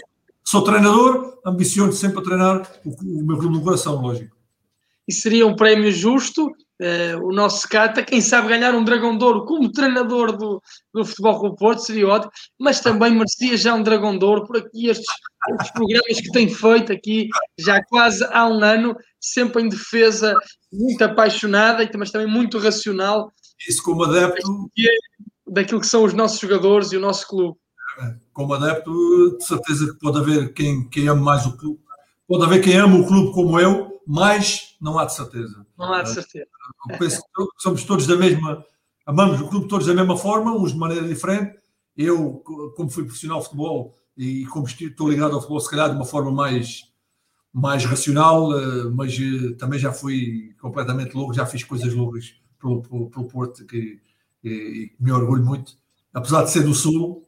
[0.44, 4.36] sou treinador, ambiciono sempre a treinar o, o meu clube do coração, lógico.
[5.08, 9.24] E seria um prémio justo Uh, o nosso Cata, quem sabe ganhar um Dragão de
[9.24, 10.62] Ouro como treinador do,
[10.92, 12.30] do Futebol Clube Porto seria ótimo,
[12.60, 15.06] mas também merecia já um Dragão de Ouro por aqui estes,
[15.52, 17.28] estes programas que tem feito aqui
[17.58, 18.94] já quase há um ano,
[19.32, 20.34] sempre em defesa,
[20.72, 23.32] muito apaixonada, mas também muito racional.
[23.68, 24.70] Isso como adepto
[25.46, 27.58] daquilo que são os nossos jogadores e o nosso clube.
[28.32, 31.80] Como adepto, de certeza que pode haver quem, quem ama mais o clube,
[32.28, 35.66] pode haver quem ama o clube como eu, mas não há de certeza.
[35.78, 36.48] Não há de certeza
[36.98, 38.64] penso que somos todos da mesma,
[39.04, 41.56] amamos o clube todos da mesma forma, uns de maneira diferente.
[41.96, 42.42] Eu,
[42.76, 46.04] como fui profissional de futebol e como estou ligado ao futebol, se calhar de uma
[46.04, 46.92] forma mais,
[47.52, 52.82] mais racional, eh, mas eh, também já fui completamente louco, já fiz coisas loucas pelo,
[52.82, 54.00] pelo, pelo Porto que,
[54.42, 55.72] que, me orgulho muito.
[56.12, 57.26] Apesar de ser do Sul,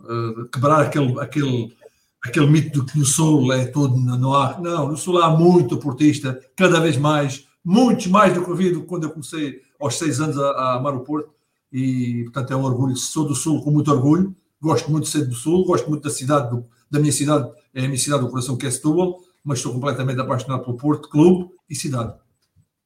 [0.00, 1.76] eh, quebrar aquele, aquele,
[2.22, 5.78] aquele mito de que no Sul é todo, não há, não, no Sul há muito
[5.78, 10.38] portista, cada vez mais, muitos mais do que havia quando eu comecei aos seis anos
[10.38, 11.30] a, a, amar o Porto.
[11.72, 15.26] E portanto é um orgulho, sou do Sul com muito orgulho, gosto muito de ser
[15.26, 18.30] do Sul, gosto muito da cidade, do, da minha cidade, é a minha cidade do
[18.30, 22.14] coração que é Setúbal, mas sou completamente apaixonado pelo Porto, clube e cidade.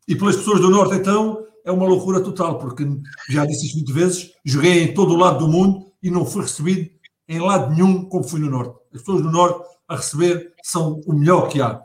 [0.06, 2.84] E pelas pessoas do Norte então é uma loucura total, porque
[3.28, 6.42] já disse isso muitas vezes, joguei em todo o lado do mundo e não fui
[6.42, 6.90] recebido
[7.28, 8.78] em lado nenhum como fui no Norte.
[8.92, 11.82] As pessoas do Norte a receber são o melhor que há.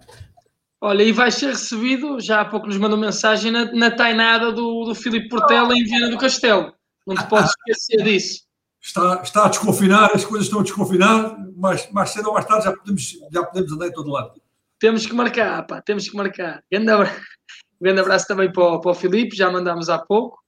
[0.80, 4.85] Olha, e vai ser recebido, já há pouco nos mandou mensagem, na, na tainada do,
[4.85, 6.72] do Filipe Portela em Viana do Castelo.
[7.06, 8.44] Não te podes esquecer disso.
[8.80, 12.65] Está, está a desconfinar, as coisas estão a desconfinar, mas mais cedo ou mais tarde
[12.65, 14.39] já podemos, já podemos andar em todo lado.
[14.79, 16.63] Temos que marcar, pá, temos que marcar.
[16.71, 17.21] Grande abraço,
[17.81, 20.39] grande abraço também para o, para o Filipe, já mandámos há pouco.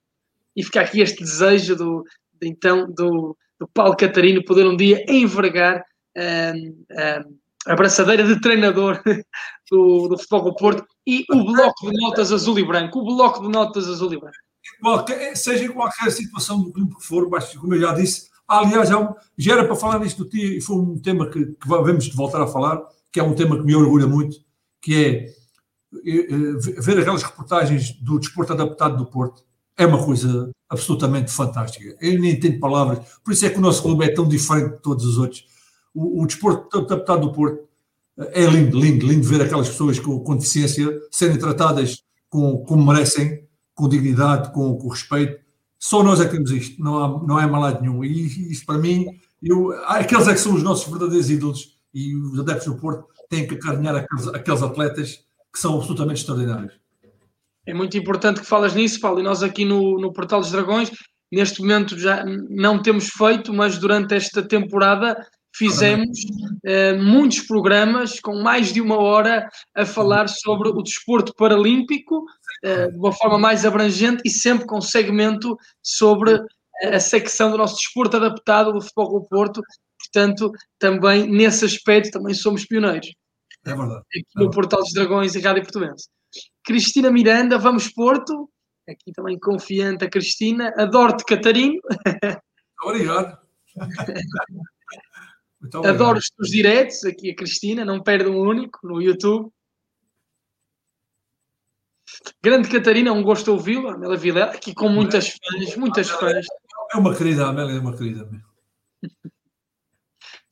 [0.55, 2.03] E fica aqui este desejo do,
[2.39, 5.83] de, então do, do Paulo Catarino poder um dia envergar
[6.17, 9.01] um, um, a braçadeira de treinador
[9.69, 12.99] do, do Futebol do Porto e o bloco de notas azul e branco.
[12.99, 14.37] O bloco de notas azul e branco.
[14.81, 19.53] Qualquer, seja qualquer situação do clube que for, mas como eu já disse, aliás, já,
[19.53, 22.47] era para falar nisto do tio e foi um tema que, que vamos voltar a
[22.47, 22.81] falar,
[23.11, 24.37] que é um tema que me orgulha muito,
[24.81, 25.09] que é
[26.05, 29.43] eh, eh, ver aquelas reportagens do desporto adaptado do Porto
[29.77, 31.97] é uma coisa absolutamente fantástica.
[32.01, 34.81] Eu nem tenho palavras, por isso é que o nosso clube é tão diferente de
[34.81, 35.45] todos os outros
[35.93, 37.67] o, o desporto adaptado do Porto
[38.17, 43.47] é lindo, lindo, lindo ver aquelas pessoas com, com deficiência serem tratadas com, como merecem,
[43.73, 45.39] com dignidade, com, com respeito.
[45.77, 48.03] Só nós é que temos isto, não, há, não é malado nenhum.
[48.03, 49.07] E isso para mim,
[49.41, 53.47] eu, aqueles é que são os nossos verdadeiros ídolos e os adeptos do Porto têm
[53.47, 56.73] que acarinhar aqueles, aqueles atletas que são absolutamente extraordinários.
[57.65, 60.91] É muito importante que falas nisso, Paulo, e nós aqui no, no Portal dos Dragões,
[61.31, 65.15] neste momento já não temos feito, mas durante esta temporada
[65.55, 66.19] fizemos
[66.65, 72.23] uh, muitos programas com mais de uma hora a falar sobre o desporto paralímpico
[72.63, 76.41] uh, de uma forma mais abrangente e sempre com segmento sobre
[76.83, 79.61] a secção do nosso desporto adaptado do Futebol do Porto.
[79.99, 83.13] Portanto, também nesse aspecto também somos pioneiros.
[83.65, 84.01] É verdade.
[84.01, 86.07] Aqui no é Portal dos Dragões e Rádio Portuense.
[86.63, 88.49] Cristina Miranda, vamos Porto.
[88.87, 90.73] Aqui também confiante a Cristina.
[90.77, 91.79] Adoro-te, Catarino.
[92.83, 93.37] Obrigado.
[95.85, 99.51] Adoro os teus diretos, aqui a Cristina, não perde um único no YouTube.
[102.41, 106.45] Grande Catarina, um gosto ouvi-la, Amélia Vilela, aqui com muitas fãs, muitas fãs.
[106.93, 108.27] É uma querida, Amélia é uma querida.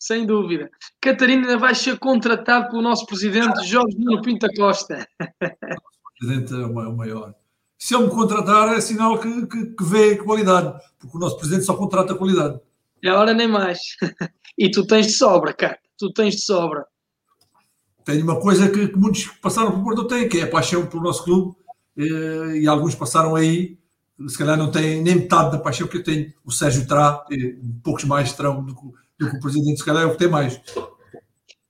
[0.07, 0.71] Sem dúvida.
[1.01, 5.05] Catarina vai ser contratado pelo nosso presidente Jorge Nuno Pinta Costa.
[5.19, 7.35] O presidente é o maior.
[7.77, 11.65] Se ele me contratar, é sinal que, que, que vê qualidade, porque o nosso presidente
[11.65, 12.57] só contrata qualidade.
[13.03, 13.79] É hora nem mais.
[14.57, 15.77] E tu tens de sobra, cara.
[15.97, 16.85] Tu tens de sobra.
[18.05, 20.87] Tenho uma coisa que, que muitos que passaram por Porto têm, que é a paixão
[20.87, 21.53] pelo nosso clube,
[21.97, 23.77] eh, e alguns passaram aí,
[24.25, 26.33] se calhar não têm nem metade da paixão que eu tenho.
[26.45, 27.25] O Sérgio terá,
[27.83, 28.73] poucos mais terão do,
[29.19, 30.59] do que o presidente, se calhar é que tem mais.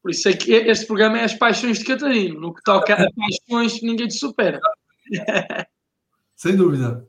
[0.02, 2.40] Por isso é que este programa é as paixões de Catarino.
[2.40, 4.60] No que toca a paixões, ninguém te supera.
[6.36, 7.08] Sem dúvida.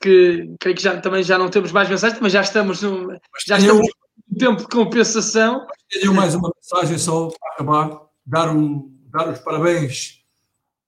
[0.00, 3.12] Que, creio que já, também já não temos mais mensagens, mas já estamos no,
[3.46, 3.86] já estamos
[4.30, 5.66] no tempo de compensação.
[5.90, 8.08] Tenho mais uma mensagem só para acabar.
[8.24, 10.24] Dar, o, dar os parabéns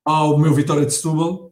[0.04, 1.49] ao meu Vitória de Setúbal,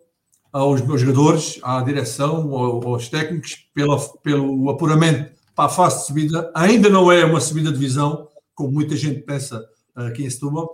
[0.53, 6.51] aos meus jogadores, à direção, aos técnicos, pela, pelo apuramento para a fase de subida.
[6.55, 9.65] Ainda não é uma subida de divisão, como muita gente pensa
[9.95, 10.73] aqui em Setúbal,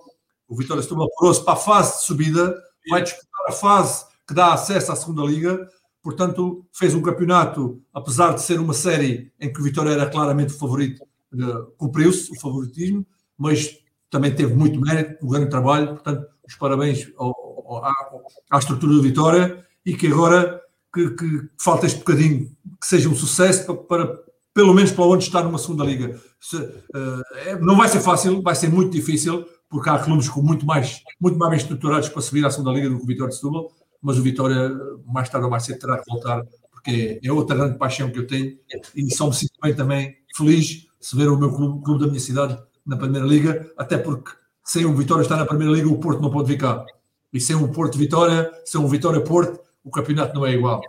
[0.49, 2.55] o Vitória Setúbal apurou-se para a fase de subida,
[2.89, 5.69] vai disputar a fase que dá acesso à segunda liga,
[6.03, 10.55] portanto fez um campeonato, apesar de ser uma série em que o Vitória era claramente
[10.55, 11.03] o favorito,
[11.33, 13.07] eh, cumpriu-se o favoritismo,
[13.37, 13.79] mas
[14.11, 17.29] também teve muito mérito, um grande trabalho, portanto os parabéns ao,
[17.67, 17.85] ao,
[18.51, 20.61] à, estrutura do Vitória e que agora
[20.93, 22.51] que, que, falta este bocadinho,
[22.81, 26.19] que seja um sucesso para, para pelo menos para onde está numa segunda liga.
[26.41, 30.65] Se, uh, não vai ser fácil, vai ser muito difícil, porque há clubes com muito
[30.65, 33.35] mais, muito mais bem estruturados para subir à segunda liga do que o Vitória de
[33.35, 34.71] Setúbal, mas o Vitória
[35.07, 38.27] mais tarde ou mais cedo terá que voltar, porque é outra grande paixão que eu
[38.27, 38.57] tenho
[38.95, 42.21] e só me sinto bem também feliz se ver o meu clube, clube da minha
[42.21, 42.57] cidade
[42.87, 44.31] na Primeira Liga, até porque
[44.65, 46.85] sem o Vitória estar na Primeira Liga o Porto não pode ficar.
[47.33, 50.81] E sem o Porto Vitória, sem o Vitória Porto, o campeonato não é igual.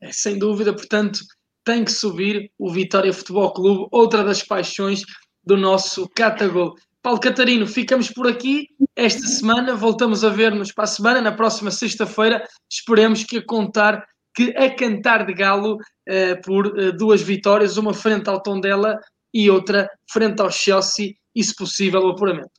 [0.00, 1.20] É, sem dúvida, portanto,
[1.64, 5.02] tem que subir o Vitória Futebol Clube, outra das paixões
[5.44, 6.74] do nosso Catagol.
[7.02, 9.74] Paulo Catarino, ficamos por aqui esta semana.
[9.74, 12.46] Voltamos a ver-nos para a semana, na próxima sexta-feira.
[12.70, 14.04] Esperemos que a contar
[14.34, 19.00] que a cantar de galo eh, por eh, duas vitórias, uma frente ao Tondela
[19.34, 22.50] e outra frente ao Chelsea, e se possível o apuramento.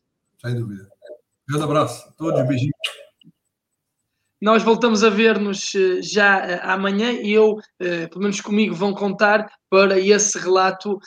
[0.42, 0.88] Sem dúvida.
[1.48, 2.74] Grande abraço a todos, beijinhos.
[4.42, 8.94] Nós voltamos a ver-nos eh, já eh, amanhã e eu, eh, pelo menos comigo, vão
[8.94, 10.98] contar para esse relato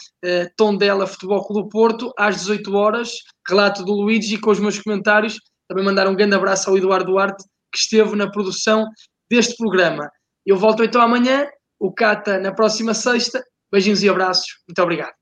[0.56, 3.10] Tondela Futebol Clube Porto, às 18 horas,
[3.48, 5.36] relato do Luigi com os meus comentários.
[5.66, 7.42] Também mandar um grande abraço ao Eduardo Duarte,
[7.72, 8.86] que esteve na produção
[9.30, 10.08] deste programa.
[10.46, 11.48] Eu volto então amanhã,
[11.80, 13.42] o Cata na próxima sexta.
[13.72, 14.46] Beijinhos e abraços.
[14.68, 15.21] Muito obrigado.